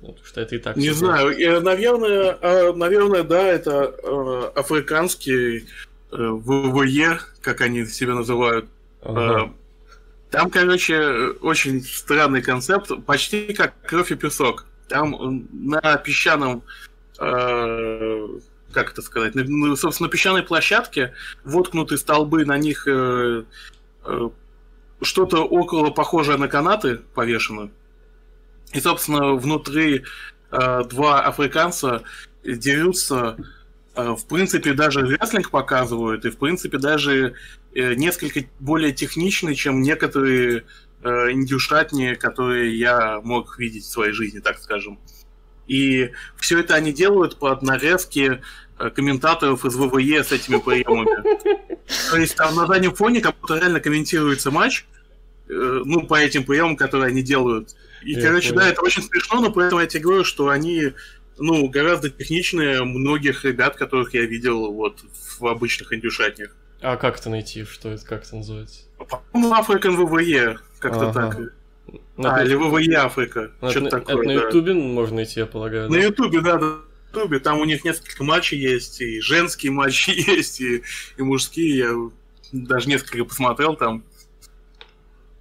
Потому 0.00 0.24
что 0.24 0.40
это 0.40 0.56
и 0.56 0.58
так. 0.58 0.76
Не 0.76 0.90
знаю, 0.90 1.28
наверное, 1.60 2.36
а, 2.40 2.72
наверное, 2.72 3.22
да, 3.22 3.46
это 3.46 3.94
э, 4.02 4.58
африканский 4.58 5.66
ВВЕ, 6.12 7.18
как 7.40 7.60
они 7.62 7.84
себя 7.86 8.14
называют. 8.14 8.66
Ага. 9.02 9.46
Э, 9.46 9.50
там, 10.30 10.50
короче, 10.50 11.30
очень 11.40 11.82
странный 11.82 12.42
концепт, 12.42 12.90
почти 13.06 13.52
как 13.52 13.74
кровь 13.82 14.12
и 14.12 14.14
песок. 14.14 14.66
Там 14.88 15.48
на 15.52 15.96
песчаном, 15.96 16.62
как 17.16 17.30
это 18.74 19.02
сказать, 19.02 19.34
ну, 19.34 19.76
собственно, 19.76 20.06
на 20.06 20.10
песчаной 20.12 20.42
площадке 20.42 21.12
воткнуты 21.44 21.96
столбы, 21.98 22.44
на 22.44 22.58
них 22.58 22.86
что-то 25.02 25.44
около 25.44 25.90
похожее 25.90 26.38
на 26.38 26.48
канаты 26.48 27.00
повешено. 27.14 27.70
И, 28.72 28.80
собственно, 28.80 29.34
внутри 29.34 30.04
э, 30.50 30.84
два 30.84 31.22
африканца 31.22 32.02
дерутся 32.44 33.36
э, 33.38 33.42
в 33.94 34.26
принципе, 34.28 34.72
даже 34.72 35.06
рестлинг 35.06 35.50
показывают, 35.50 36.24
и, 36.24 36.30
в 36.30 36.38
принципе, 36.38 36.78
даже 36.78 37.34
э, 37.74 37.94
несколько 37.94 38.40
более 38.58 38.92
техничный, 38.92 39.54
чем 39.54 39.82
некоторые 39.82 40.64
индюшатни, 41.04 42.14
которые 42.14 42.78
я 42.78 43.20
мог 43.22 43.58
видеть 43.58 43.84
в 43.84 43.90
своей 43.90 44.12
жизни, 44.12 44.38
так 44.38 44.58
скажем. 44.58 45.00
И 45.66 46.12
все 46.36 46.60
это 46.60 46.76
они 46.76 46.92
делают 46.92 47.40
под 47.40 47.62
нарезки 47.62 48.40
комментаторов 48.94 49.64
из 49.64 49.74
ВВЕ 49.74 50.22
с 50.22 50.30
этими 50.30 50.58
приемами. 50.58 51.22
То 52.08 52.16
есть 52.16 52.36
там 52.36 52.54
на 52.54 52.68
заднем 52.68 52.94
фоне 52.94 53.20
как 53.20 53.36
будто 53.40 53.56
реально 53.56 53.80
комментируется 53.80 54.52
матч, 54.52 54.86
ну, 55.48 56.06
по 56.06 56.14
этим 56.14 56.44
приемам, 56.44 56.76
которые 56.76 57.08
они 57.08 57.22
делают. 57.22 57.74
И, 58.02 58.20
короче, 58.20 58.52
да, 58.52 58.68
это 58.68 58.80
очень 58.82 59.02
смешно, 59.02 59.40
но 59.40 59.50
поэтому 59.50 59.80
я 59.80 59.88
тебе 59.88 60.04
говорю, 60.04 60.24
что 60.24 60.50
они 60.50 60.92
ну, 61.38 61.68
гораздо 61.68 62.10
техничнее 62.10 62.84
многих 62.84 63.44
ребят, 63.44 63.76
которых 63.76 64.14
я 64.14 64.22
видел 64.22 64.72
вот 64.72 65.00
в 65.38 65.46
обычных 65.46 65.92
индюшатнях. 65.92 66.54
А 66.80 66.96
как 66.96 67.18
это 67.18 67.30
найти? 67.30 67.64
Что 67.64 67.90
это, 67.90 68.04
как 68.04 68.24
это 68.24 68.36
называется? 68.36 68.80
По-моему, 68.98 69.54
African 69.54 69.96
VVE, 69.96 70.58
как-то 70.78 71.10
ага. 71.10 71.12
так. 71.12 71.52
На 72.16 72.36
а, 72.36 72.44
или 72.44 72.56
VVE 72.56 72.94
Африка. 72.94 73.50
Что-то 73.70 73.90
такое, 73.90 74.16
Это 74.16 74.24
на 74.24 74.32
Ютубе 74.32 74.72
да. 74.72 74.80
можно 74.80 75.16
найти, 75.16 75.40
я 75.40 75.46
полагаю. 75.46 75.90
На 75.90 75.96
Ютубе, 75.96 76.40
да, 76.40 76.58
на 76.58 76.80
Ютубе. 77.12 77.38
Там 77.38 77.58
у 77.60 77.64
них 77.64 77.84
несколько 77.84 78.24
матчей 78.24 78.58
есть, 78.58 79.00
и 79.00 79.20
женские 79.20 79.72
матчи 79.72 80.10
есть, 80.30 80.60
и, 80.60 80.82
и 81.16 81.22
мужские. 81.22 81.76
Я 81.76 82.10
даже 82.52 82.88
несколько 82.88 83.24
посмотрел 83.24 83.76
там. 83.76 84.04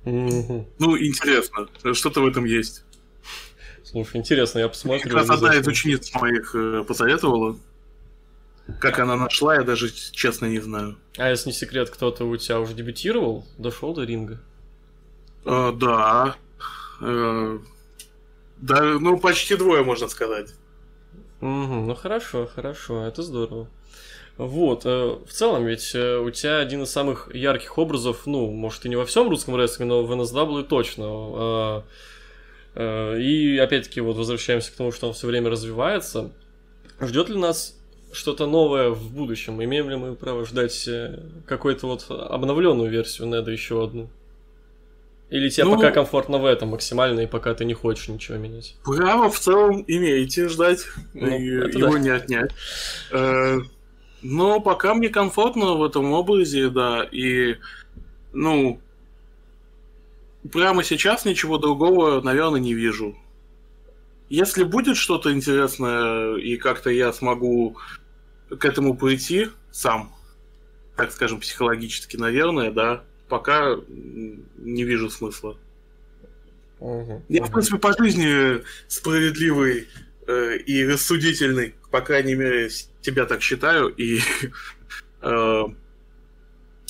Mm-hmm. 0.06 0.66
Ну, 0.80 0.98
интересно. 0.98 1.68
Что-то 1.94 2.22
в 2.22 2.28
этом 2.28 2.46
есть. 2.46 2.84
Слушай, 3.92 4.18
интересно, 4.18 4.60
я 4.60 4.70
посмотрю. 4.70 5.04
Как 5.04 5.14
раз 5.14 5.30
одна 5.30 5.54
из 5.54 5.68
учениц 5.68 6.14
моих 6.14 6.56
э, 6.56 6.86
посоветовала. 6.88 7.58
Как 8.80 9.00
она 9.00 9.18
нашла, 9.18 9.56
я 9.56 9.64
даже 9.64 9.92
честно 9.92 10.46
не 10.46 10.60
знаю. 10.60 10.98
А 11.18 11.30
если 11.30 11.50
не 11.50 11.54
секрет, 11.54 11.89
кто-то 11.89 12.24
у 12.24 12.38
тебя 12.38 12.62
уже 12.62 12.74
дебютировал? 12.74 13.46
Дошел 13.58 13.94
до 13.94 14.04
ринга? 14.04 14.39
Э, 15.44 15.74
да. 15.76 16.38
Э, 17.02 17.60
да, 18.58 18.82
ну 18.82 19.20
почти 19.20 19.58
двое, 19.58 19.84
можно 19.84 20.08
сказать. 20.08 20.54
Угу, 21.42 21.48
ну 21.50 21.94
хорошо, 21.94 22.48
хорошо, 22.48 23.06
это 23.06 23.24
здорово. 23.24 23.68
Вот, 24.38 24.86
в 24.86 25.28
целом 25.30 25.66
ведь 25.66 25.94
у 25.94 26.32
тебя 26.32 26.60
один 26.60 26.84
из 26.84 26.89
самых 26.92 27.30
ярких 27.36 27.78
образов, 27.78 28.26
ну, 28.26 28.50
может 28.52 28.86
и 28.86 28.89
не 28.89 28.96
во 28.96 29.06
всем 29.06 29.30
русском 29.30 29.56
рестлинге, 29.56 29.89
но 29.89 30.04
в 30.04 30.12
NSW 30.14 30.64
точно. 30.64 31.84
Э, 32.76 33.19
и 33.19 33.57
опять-таки 33.57 34.01
вот 34.01 34.17
возвращаемся 34.17 34.72
к 34.72 34.76
тому, 34.76 34.91
что 34.91 35.07
он 35.07 35.13
все 35.13 35.28
время 35.28 35.49
развивается. 35.49 36.32
Ждет 36.99 37.30
ли 37.30 37.38
нас 37.38 37.78
что-то 38.11 38.45
новое 38.45 38.89
в 38.89 39.11
будущем? 39.11 39.63
Имеем 39.63 39.89
ли 39.89 39.95
мы 39.95 40.15
право 40.15 40.45
ждать 40.45 40.88
какую-то 41.47 41.88
вот 41.88 42.05
обновленную 42.09 42.89
версию 42.89 43.28
Неда 43.28 43.51
еще 43.51 43.84
одну? 43.84 44.09
Или 45.30 45.47
тебе 45.47 45.65
ну, 45.65 45.76
пока 45.78 45.91
комфортно 45.91 46.39
в 46.39 46.45
этом 46.45 46.69
максимально, 46.69 47.22
и 47.22 47.26
пока 47.26 47.53
ты 47.53 47.63
не 47.63 47.74
хочешь 47.74 48.09
ничего 48.09 48.38
менять? 48.38 48.76
Право 48.84 49.30
в 49.30 49.39
целом 49.39 49.86
имеете 49.88 50.49
ждать, 50.49 50.86
ну, 51.13 51.28
и 51.28 51.45
его 51.45 51.93
да. 51.93 51.99
не 51.99 52.09
отнять. 52.09 52.51
Но 54.22 54.59
пока 54.59 54.93
мне 54.93 55.09
комфортно 55.09 55.74
в 55.74 55.84
этом 55.84 56.11
образе, 56.11 56.69
да, 56.69 57.07
и, 57.09 57.55
ну, 58.34 58.80
прямо 60.52 60.84
сейчас 60.84 61.26
ничего 61.26 61.58
другого, 61.58 62.22
наверное, 62.22 62.60
не 62.60 62.74
вижу. 62.74 63.16
Если 64.30 64.64
будет 64.64 64.98
что-то 64.98 65.34
интересное, 65.34 66.36
и 66.38 66.56
как-то 66.58 66.89
я 66.89 67.12
смогу 67.12 67.78
к 68.50 68.64
этому 68.66 68.96
прийти 68.96 69.50
сам, 69.72 70.14
так 70.96 71.12
скажем, 71.12 71.39
психологически, 71.39 72.18
наверное, 72.18 72.72
да, 72.72 73.04
пока 73.28 73.76
не 73.88 74.84
вижу 74.84 75.10
смысла. 75.10 75.58
Угу, 76.80 77.24
я, 77.30 77.44
в 77.44 77.52
принципе, 77.52 77.78
по 77.78 77.96
жизни 77.98 78.64
справедливый 78.88 79.88
э, 80.28 80.58
и 80.58 80.86
рассудительный, 80.86 81.76
по 81.92 82.02
крайней 82.02 82.36
мере, 82.36 82.70
тебя 83.02 83.26
так 83.26 83.42
считаю, 83.42 83.89
и 83.89 84.20
э, 85.22 85.64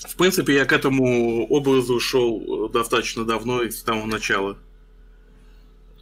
в 0.07 0.15
принципе 0.15 0.55
я 0.55 0.65
к 0.65 0.73
этому 0.73 1.45
образу 1.47 1.99
шел 1.99 2.69
достаточно 2.69 3.25
давно, 3.25 3.63
с 3.63 3.83
самого 3.83 4.07
начала. 4.07 4.57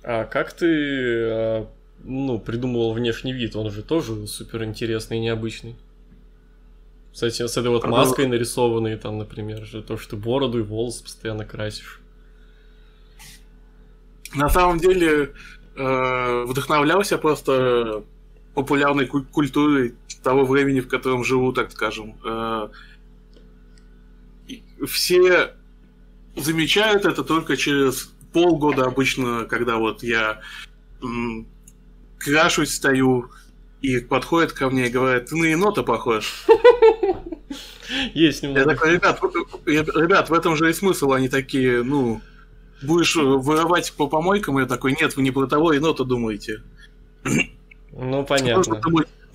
А 0.04 0.26
как 0.26 0.54
ты 0.54 0.66
э, 0.66 1.66
ну, 2.04 2.39
придумывал 2.39 2.93
внешний 2.93 3.34
вид? 3.34 3.56
Он 3.56 3.70
же 3.70 3.84
тоже 3.84 4.28
супер 4.28 4.64
интересный 4.64 5.18
и 5.18 5.22
необычный. 5.22 5.76
Этим, 7.22 7.50
с 7.50 7.58
этой 7.58 7.70
вот 7.70 7.86
маской 7.86 8.28
нарисованной, 8.28 8.95
там, 8.95 9.18
например, 9.18 9.66
же 9.66 9.82
то, 9.82 9.97
что 9.97 10.12
ты 10.12 10.16
бороду 10.16 10.60
и 10.60 10.62
волосы 10.62 11.04
постоянно 11.04 11.43
красишь. 11.43 12.00
На 14.34 14.50
самом 14.50 14.78
деле, 14.78 15.34
э, 15.76 16.43
вдохновлялся 16.45 17.18
просто 17.18 18.04
популярной 18.54 19.08
культурой 19.08 19.95
того 20.24 20.45
времени, 20.45 20.80
в 20.80 20.88
котором 20.88 21.26
живу, 21.26 21.52
так 21.52 21.72
скажем. 21.72 22.16
Э, 22.24 22.70
все 24.88 25.53
замечают 26.36 27.05
это 27.05 27.23
только 27.23 27.57
через 27.57 28.11
полгода 28.34 28.86
обычно, 28.86 29.45
когда 29.45 29.77
вот 29.77 30.03
я 30.03 30.41
крашусь, 32.19 32.75
стою, 32.75 33.30
и 33.82 33.99
подходит 33.99 34.51
ко 34.51 34.69
мне 34.69 34.88
и 34.88 34.91
говорит, 34.91 35.27
ты 35.27 35.38
на 35.38 35.45
енота 35.45 35.84
похож. 35.84 36.45
Есть 38.13 38.43
немного. 38.43 38.59
Я 38.59 38.65
такой, 38.65 38.93
ребят, 38.93 39.21
ребят, 39.65 40.30
в 40.30 40.34
этом 40.34 40.55
же 40.55 40.69
и 40.69 40.73
смысл. 40.73 41.13
Они 41.13 41.30
такие, 41.30 41.82
ну, 41.82 42.21
будешь 42.82 43.15
воровать 43.15 43.93
по 43.93 44.07
помойкам? 44.07 44.59
Я 44.59 44.65
такой, 44.65 44.95
нет, 44.99 45.15
вы 45.15 45.23
не 45.23 45.32
про 45.32 45.47
того 45.47 45.73
енота 45.73 46.03
думаете. 46.03 46.61
Ну, 47.91 48.23
понятно. 48.25 48.82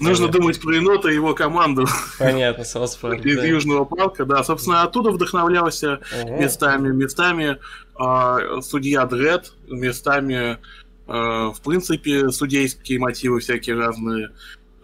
Нужно 0.01 0.29
думать, 0.29 0.61
про 0.61 0.75
енота 0.75 1.09
и 1.09 1.15
его 1.15 1.35
команду. 1.35 1.87
Понятно, 2.19 2.65
Саусфорд. 2.65 3.25
Из 3.25 3.37
да. 3.37 3.45
Южного 3.45 3.85
парка, 3.85 4.25
да. 4.25 4.43
Собственно, 4.43 4.83
оттуда 4.83 5.11
вдохновлялся 5.11 6.01
угу. 6.23 6.41
местами. 6.41 6.89
Местами 6.89 7.59
э, 7.99 8.61
судья 8.63 9.07
Дред, 9.07 9.53
местами, 9.69 10.59
э, 11.07 11.13
в 11.13 11.61
принципе, 11.65 12.31
судейские 12.31 12.99
мотивы 12.99 13.41
всякие 13.41 13.77
разные. 13.77 14.31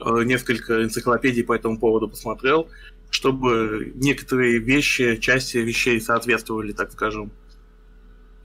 Э, 0.01 0.23
несколько 0.25 0.83
энциклопедий 0.83 1.45
по 1.45 1.53
этому 1.53 1.79
поводу 1.79 2.09
посмотрел, 2.09 2.69
чтобы 3.11 3.93
некоторые 3.97 4.59
вещи, 4.59 5.17
части 5.17 5.59
вещей 5.59 6.01
соответствовали, 6.01 6.73
так 6.73 6.93
скажем. 6.93 7.33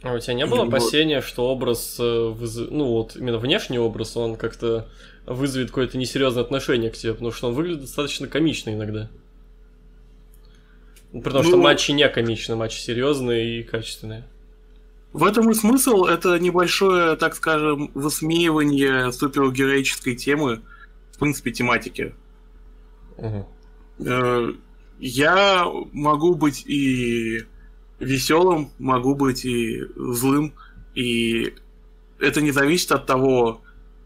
А 0.03 0.13
у 0.13 0.19
тебя 0.19 0.33
не 0.33 0.45
было 0.45 0.63
опасения, 0.63 1.21
что 1.21 1.49
образ, 1.49 1.97
э, 1.99 2.35
ну 2.69 2.85
вот 2.87 3.15
именно 3.15 3.37
внешний 3.37 3.79
образ, 3.79 4.17
он 4.17 4.35
как-то 4.35 4.87
вызовет 5.25 5.69
какое-то 5.69 5.97
несерьезное 5.97 6.43
отношение 6.43 6.91
к 6.91 6.97
тебе, 6.97 7.13
потому 7.13 7.31
что 7.31 7.47
он 7.47 7.53
выглядит 7.53 7.81
достаточно 7.81 8.27
комично 8.27 8.71
иногда. 8.71 9.09
Потому 11.11 11.43
ну, 11.43 11.49
что 11.49 11.57
матчи 11.57 11.91
не 11.91 12.07
комичные, 12.09 12.55
матчи 12.55 12.77
серьезные 12.77 13.59
и 13.59 13.63
качественные. 13.63 14.27
В 15.13 15.23
этом 15.23 15.49
и 15.49 15.53
смысл, 15.53 16.03
это 16.03 16.37
небольшое, 16.39 17.15
так 17.15 17.35
скажем, 17.35 17.89
высмеивание 17.93 19.13
супергероической 19.13 20.15
темы, 20.15 20.61
в 21.13 21.19
принципе, 21.19 21.51
тематики. 21.51 22.13
Угу. 23.17 23.47
Я 24.99 25.65
могу 25.93 26.35
быть 26.35 26.65
и 26.67 27.45
веселым, 27.99 28.71
могу 28.77 29.15
быть 29.15 29.45
и 29.45 29.83
злым, 29.95 30.53
и 30.95 31.53
это 32.19 32.41
не 32.41 32.51
зависит 32.51 32.91
от 32.91 33.05
того, 33.05 33.61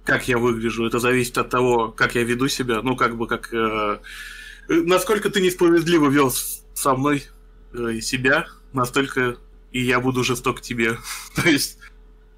как 0.10 0.28
я 0.28 0.38
выгляжу, 0.38 0.86
это 0.86 1.00
зависит 1.00 1.38
от 1.38 1.50
того, 1.50 1.90
как 1.90 2.16
я 2.16 2.24
веду 2.24 2.48
себя, 2.48 2.82
ну, 2.82 2.96
как 2.96 3.16
бы, 3.16 3.28
как... 3.28 3.54
Э, 3.54 4.00
насколько 4.68 5.30
ты 5.30 5.40
несправедливо 5.40 6.10
вел 6.10 6.34
со 6.74 6.96
мной 6.96 7.26
э, 7.74 8.00
себя, 8.02 8.48
настолько 8.74 9.38
и 9.72 9.82
я 9.82 10.00
буду 10.00 10.24
жесток 10.24 10.60
к 10.60 10.62
тебе. 10.62 10.98
То 11.36 11.48
есть... 11.48 11.78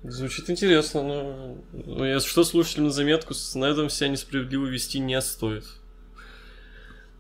Звучит 0.04 0.50
интересно, 0.50 1.04
но 1.04 1.58
ну, 1.72 2.04
если 2.04 2.28
что, 2.28 2.44
слушателям 2.44 2.88
на 2.88 2.92
заметку, 2.92 3.34
с 3.34 3.56
Недом 3.56 3.90
себя 3.90 4.10
несправедливо 4.10 4.66
вести 4.66 5.00
не 5.00 5.22
стоит. 5.22 5.66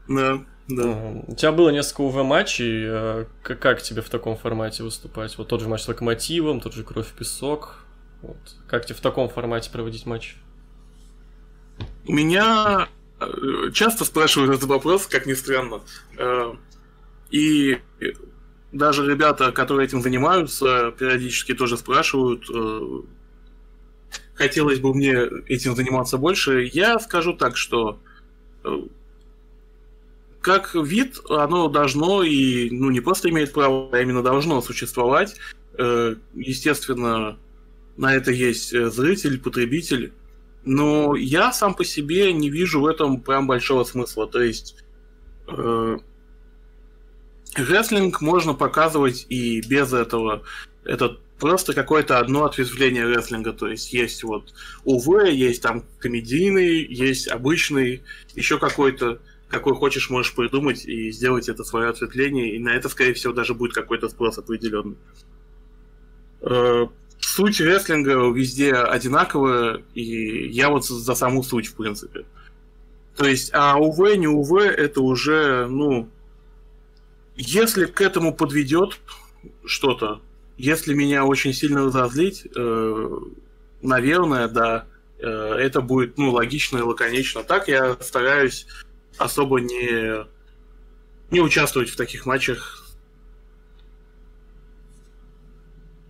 Да. 0.07 0.43
Да. 0.67 1.23
У 1.27 1.35
тебя 1.35 1.51
было 1.51 1.69
несколько 1.69 2.01
УВ-матчей. 2.01 2.85
Э, 2.87 3.25
как, 3.43 3.81
тебе 3.81 4.01
в 4.01 4.09
таком 4.09 4.35
формате 4.37 4.83
выступать? 4.83 5.37
Вот 5.37 5.47
тот 5.47 5.61
же 5.61 5.67
матч 5.67 5.81
с 5.81 5.87
Локомотивом, 5.87 6.59
тот 6.59 6.73
же 6.73 6.83
Кровь 6.83 7.07
в 7.07 7.13
песок. 7.13 7.80
Вот. 8.21 8.37
Как 8.67 8.85
тебе 8.85 8.95
в 8.95 9.01
таком 9.01 9.29
формате 9.29 9.69
проводить 9.71 10.05
матч? 10.05 10.35
Меня 12.07 12.87
э, 13.19 13.71
часто 13.73 14.05
спрашивают 14.05 14.55
этот 14.55 14.69
вопрос, 14.69 15.07
как 15.07 15.25
ни 15.25 15.33
странно. 15.33 15.81
Э, 16.17 16.53
и 17.31 17.79
даже 18.71 19.09
ребята, 19.09 19.51
которые 19.51 19.85
этим 19.85 20.01
занимаются, 20.01 20.93
периодически 20.97 21.53
тоже 21.53 21.77
спрашивают, 21.77 22.45
хотелось 24.33 24.79
бы 24.79 24.93
мне 24.93 25.13
этим 25.47 25.75
заниматься 25.75 26.17
больше. 26.17 26.69
Я 26.73 26.99
скажу 26.99 27.33
так, 27.33 27.57
что 27.57 27.99
как 30.41 30.73
вид, 30.73 31.19
оно 31.29 31.67
должно 31.67 32.23
и, 32.23 32.69
ну, 32.71 32.89
не 32.89 32.99
просто 32.99 33.29
имеет 33.29 33.53
право, 33.53 33.89
а 33.91 34.01
именно 34.01 34.23
должно 34.23 34.61
существовать. 34.61 35.35
Э, 35.77 36.15
естественно, 36.33 37.37
на 38.01 38.15
это 38.15 38.31
есть 38.31 38.73
э, 38.73 38.89
зритель, 38.89 39.39
потребитель. 39.39 40.11
Но 40.65 41.15
я 41.15 41.53
сам 41.53 41.75
по 41.75 41.85
себе 41.85 42.33
не 42.33 42.49
вижу 42.49 42.81
в 42.81 42.87
этом 42.87 43.21
прям 43.21 43.47
большого 43.47 43.83
смысла. 43.83 44.27
То 44.27 44.41
есть 44.41 44.75
э, 45.47 45.97
рестлинг 47.55 48.21
можно 48.21 48.55
показывать 48.55 49.27
и 49.29 49.61
без 49.61 49.93
этого. 49.93 50.41
Это 50.83 51.19
просто 51.39 51.73
какое-то 51.73 52.17
одно 52.17 52.45
ответвление 52.45 53.05
рестлинга. 53.05 53.53
То 53.53 53.67
есть 53.67 53.93
есть 53.93 54.23
вот 54.23 54.53
УВ, 54.83 55.27
есть 55.29 55.61
там 55.61 55.85
комедийный, 55.99 56.83
есть 56.83 57.27
обычный, 57.27 58.01
еще 58.33 58.57
какой-то 58.57 59.21
какой 59.47 59.75
хочешь, 59.75 60.09
можешь 60.09 60.33
придумать 60.33 60.85
и 60.85 61.11
сделать 61.11 61.49
это 61.49 61.65
свое 61.65 61.89
ответвление, 61.89 62.55
и 62.55 62.59
на 62.59 62.69
это, 62.69 62.87
скорее 62.87 63.13
всего, 63.13 63.33
даже 63.33 63.53
будет 63.53 63.73
какой-то 63.73 64.07
спрос 64.07 64.37
определенный. 64.37 64.95
Суть 67.31 67.61
рестлинга 67.61 68.29
везде 68.29 68.73
одинаковая, 68.73 69.83
и 69.93 70.49
я 70.49 70.69
вот 70.69 70.85
за 70.85 71.15
саму 71.15 71.43
суть, 71.43 71.67
в 71.67 71.75
принципе. 71.75 72.25
То 73.15 73.25
есть, 73.25 73.51
а 73.53 73.77
УВ, 73.77 74.17
не 74.17 74.27
УВ, 74.27 74.51
это 74.57 74.99
уже, 74.99 75.65
ну, 75.67 76.09
если 77.37 77.85
к 77.85 78.01
этому 78.01 78.35
подведет 78.35 78.99
что-то, 79.63 80.21
если 80.57 80.93
меня 80.93 81.23
очень 81.23 81.53
сильно 81.53 81.85
разозлить, 81.85 82.47
э, 82.53 83.19
наверное, 83.81 84.49
да, 84.49 84.87
э, 85.17 85.25
это 85.25 85.79
будет, 85.79 86.17
ну, 86.17 86.31
логично 86.31 86.79
и 86.79 86.81
лаконично. 86.81 87.43
Так 87.43 87.69
я 87.69 87.95
стараюсь 88.01 88.67
особо 89.17 89.61
не, 89.61 90.25
не 91.31 91.39
участвовать 91.39 91.89
в 91.89 91.95
таких 91.95 92.25
матчах. 92.25 92.83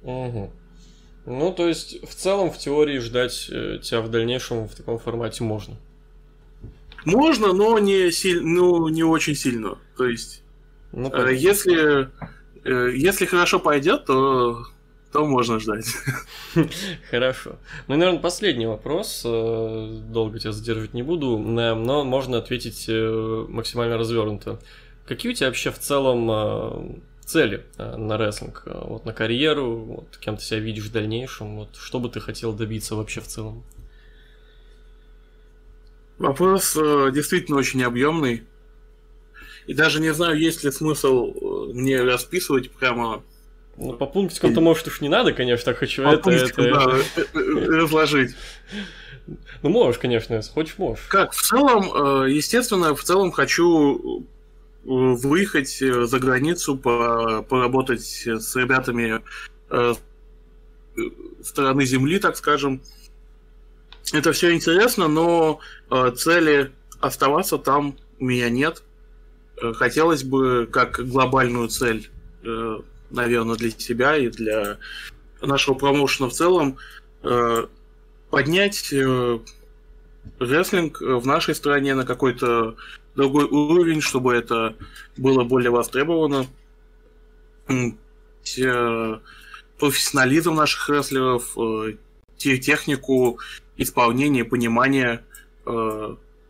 Угу. 0.02 0.52
Ну, 1.26 1.52
то 1.52 1.68
есть, 1.68 2.04
в 2.08 2.16
целом, 2.16 2.52
в 2.52 2.58
теории 2.58 3.00
ждать 3.00 3.48
э, 3.52 3.78
тебя 3.82 4.02
в 4.02 4.10
дальнейшем 4.10 4.68
в 4.68 4.76
таком 4.76 4.98
формате 5.00 5.44
можно. 5.44 5.76
Можно, 7.06 7.54
но 7.54 7.78
не, 7.80 8.12
силь... 8.12 8.42
ну, 8.42 8.88
не 8.90 9.04
очень 9.04 9.36
сильно. 9.36 9.78
То 9.98 10.06
есть, 10.06 10.44
ну, 10.92 11.12
э, 11.14 11.36
если, 11.36 12.10
э, 12.64 12.92
если 12.96 13.26
хорошо 13.26 13.60
пойдет, 13.60 14.06
то 14.06 14.66
то 15.12 15.26
можно 15.26 15.60
ждать. 15.60 15.86
Хорошо. 17.12 17.58
Ну, 17.88 17.98
наверное, 17.98 18.22
последний 18.22 18.66
вопрос. 18.66 19.24
Э, 19.26 20.00
долго 20.10 20.40
тебя 20.40 20.54
задерживать 20.54 20.94
не 20.94 21.04
буду, 21.04 21.38
но 21.38 22.04
можно 22.04 22.38
ответить 22.38 22.86
э, 22.88 23.46
максимально 23.50 23.98
развернуто. 23.98 24.60
Какие 25.06 25.34
у 25.34 25.36
тебя 25.36 25.48
вообще 25.48 25.72
в 25.72 25.80
целом 25.80 26.32
э, 26.32 26.96
цели 27.32 27.66
на 27.78 28.18
рестлинг? 28.18 28.64
Вот 28.66 29.06
на 29.06 29.14
карьеру, 29.14 29.78
вот 29.78 30.18
кем 30.18 30.38
ты 30.38 30.44
себя 30.44 30.60
видишь 30.60 30.86
в 30.86 30.92
дальнейшем? 30.92 31.58
Вот 31.58 31.76
что 31.76 32.00
бы 32.00 32.10
ты 32.10 32.20
хотел 32.20 32.54
добиться 32.54 32.96
вообще 32.96 33.22
в 33.22 33.28
целом? 33.28 33.64
Вопрос 36.18 36.74
действительно 36.74 37.58
очень 37.58 37.84
объемный. 37.84 38.44
И 39.68 39.74
даже 39.74 40.02
не 40.02 40.14
знаю, 40.14 40.38
есть 40.38 40.64
ли 40.64 40.72
смысл 40.72 41.34
мне 41.74 42.02
расписывать 42.02 42.72
прямо 42.72 43.24
ну, 43.78 43.94
по 43.94 44.06
пунктикам-то, 44.06 44.62
может, 44.62 44.88
уж 44.88 45.02
не 45.02 45.10
надо, 45.10 45.34
конечно, 45.34 45.66
так 45.66 45.78
хочу 45.78 46.04
по 46.04 46.10
это, 46.10 46.30
это, 46.30 46.72
да, 46.72 46.98
это... 47.16 47.40
разложить. 47.40 48.36
Ну, 49.62 49.70
можешь, 49.70 50.00
конечно, 50.00 50.34
если 50.36 50.52
хочешь, 50.52 50.78
можешь. 50.78 51.06
Как, 51.08 51.32
в 51.32 51.42
целом, 51.42 52.24
э, 52.26 52.32
естественно, 52.32 52.96
в 52.96 53.04
целом 53.04 53.32
хочу 53.32 54.20
э, 54.22 54.24
выехать 54.84 55.82
э, 55.82 56.06
за 56.06 56.20
границу, 56.20 56.76
поработать 56.78 58.04
с 58.04 58.56
ребятами 58.56 59.22
стороны 61.44 61.86
Земли, 61.86 62.20
так 62.20 62.36
скажем. 62.36 62.82
Это 64.12 64.34
все 64.34 64.54
интересно, 64.54 65.08
но 65.08 65.62
цели 66.18 66.74
оставаться 67.00 67.58
там 67.58 67.96
у 68.20 68.26
меня 68.26 68.50
нет. 68.50 68.84
Хотелось 69.76 70.24
бы 70.24 70.68
как 70.70 71.08
глобальную 71.08 71.70
цель 71.70 72.10
наверное, 73.12 73.56
для 73.56 73.70
себя 73.72 74.18
и 74.18 74.30
для 74.30 74.78
нашего 75.42 75.76
промоушена 75.76 76.30
в 76.30 76.34
целом, 76.34 76.78
э, 77.24 77.68
поднять 78.30 78.92
э, 78.94 79.40
рестлинг 80.40 81.02
в 81.02 81.26
нашей 81.26 81.56
стране 81.56 81.96
на 81.96 82.06
какой-то 82.06 82.76
другой 83.16 83.46
уровень, 83.46 84.02
чтобы 84.02 84.34
это 84.34 84.76
было 85.18 85.44
более 85.44 85.72
востребовано. 85.72 86.48
Профессионализм 89.78 90.56
наших 90.56 90.90
рестлеров, 90.90 91.58
э, 91.58 91.96
технику 92.38 93.40
исполнения, 93.78 94.46
понимания, 94.46 95.24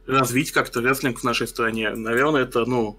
развить 0.08 0.52
как-то 0.52 0.82
рестлинг 0.82 1.20
в 1.20 1.24
нашей 1.24 1.48
стране. 1.48 1.92
Наверное, 1.92 2.44
это, 2.44 2.66
ну, 2.66 2.98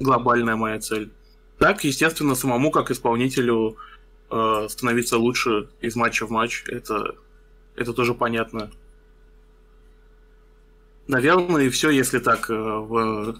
глобальная 0.00 0.56
моя 0.56 0.78
цель. 0.80 1.10
Так, 1.58 1.84
естественно, 1.84 2.34
самому 2.34 2.70
как 2.70 2.90
исполнителю 2.90 3.76
э, 4.30 4.66
становиться 4.68 5.18
лучше 5.18 5.68
из 5.80 5.94
матча 5.94 6.26
в 6.26 6.30
матч, 6.30 6.64
это, 6.66 7.14
это 7.76 7.92
тоже 7.92 8.14
понятно. 8.14 8.70
Наверное, 11.06 11.64
и 11.64 11.68
все, 11.68 11.90
если 11.90 12.18
так, 12.18 12.48
э, 12.50 12.54
в... 12.54 13.38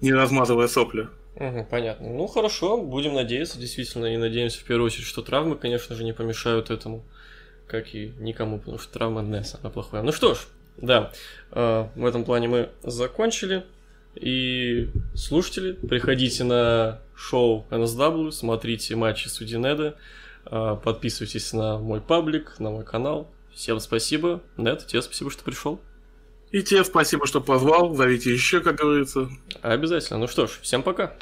не 0.00 0.12
размазывая 0.12 0.68
сопли. 0.68 1.08
Угу, 1.36 1.66
понятно. 1.70 2.08
Ну 2.08 2.26
хорошо, 2.26 2.80
будем 2.80 3.14
надеяться, 3.14 3.58
действительно, 3.58 4.06
и 4.06 4.16
надеемся 4.16 4.60
в 4.60 4.64
первую 4.64 4.86
очередь, 4.86 5.06
что 5.06 5.22
травмы, 5.22 5.56
конечно 5.56 5.94
же, 5.94 6.04
не 6.04 6.12
помешают 6.12 6.70
этому, 6.70 7.04
как 7.66 7.94
и 7.94 8.12
никому, 8.18 8.58
потому 8.58 8.78
что 8.78 8.92
травма 8.92 9.20
одна 9.20 9.44
самая 9.44 9.70
плохая. 9.70 10.02
Ну 10.02 10.12
что 10.12 10.34
ж, 10.34 10.38
да, 10.78 11.12
э, 11.52 11.88
в 11.94 12.04
этом 12.04 12.24
плане 12.24 12.48
мы 12.48 12.70
закончили. 12.82 13.64
И 14.16 14.88
слушатели, 15.14 15.72
приходите 15.72 16.42
на 16.42 17.00
шоу 17.14 17.66
NSW, 17.70 18.32
смотрите 18.32 18.96
матчи 18.96 19.28
Судьи 19.28 19.58
Неда, 19.58 19.96
а, 20.46 20.76
подписывайтесь 20.76 21.52
на 21.52 21.78
мой 21.78 22.00
паблик, 22.00 22.58
на 22.58 22.70
мой 22.70 22.84
канал. 22.84 23.30
Всем 23.52 23.80
спасибо. 23.80 24.40
Нед, 24.56 24.86
тебе 24.86 25.02
спасибо, 25.02 25.30
что 25.30 25.44
пришел. 25.44 25.80
И 26.50 26.62
тебе 26.62 26.84
спасибо, 26.84 27.26
что 27.26 27.40
позвал. 27.40 27.94
Зовите 27.94 28.32
еще, 28.32 28.60
как 28.60 28.76
говорится. 28.76 29.28
Обязательно. 29.62 30.20
Ну 30.20 30.28
что 30.28 30.46
ж, 30.46 30.58
всем 30.62 30.82
пока. 30.82 31.14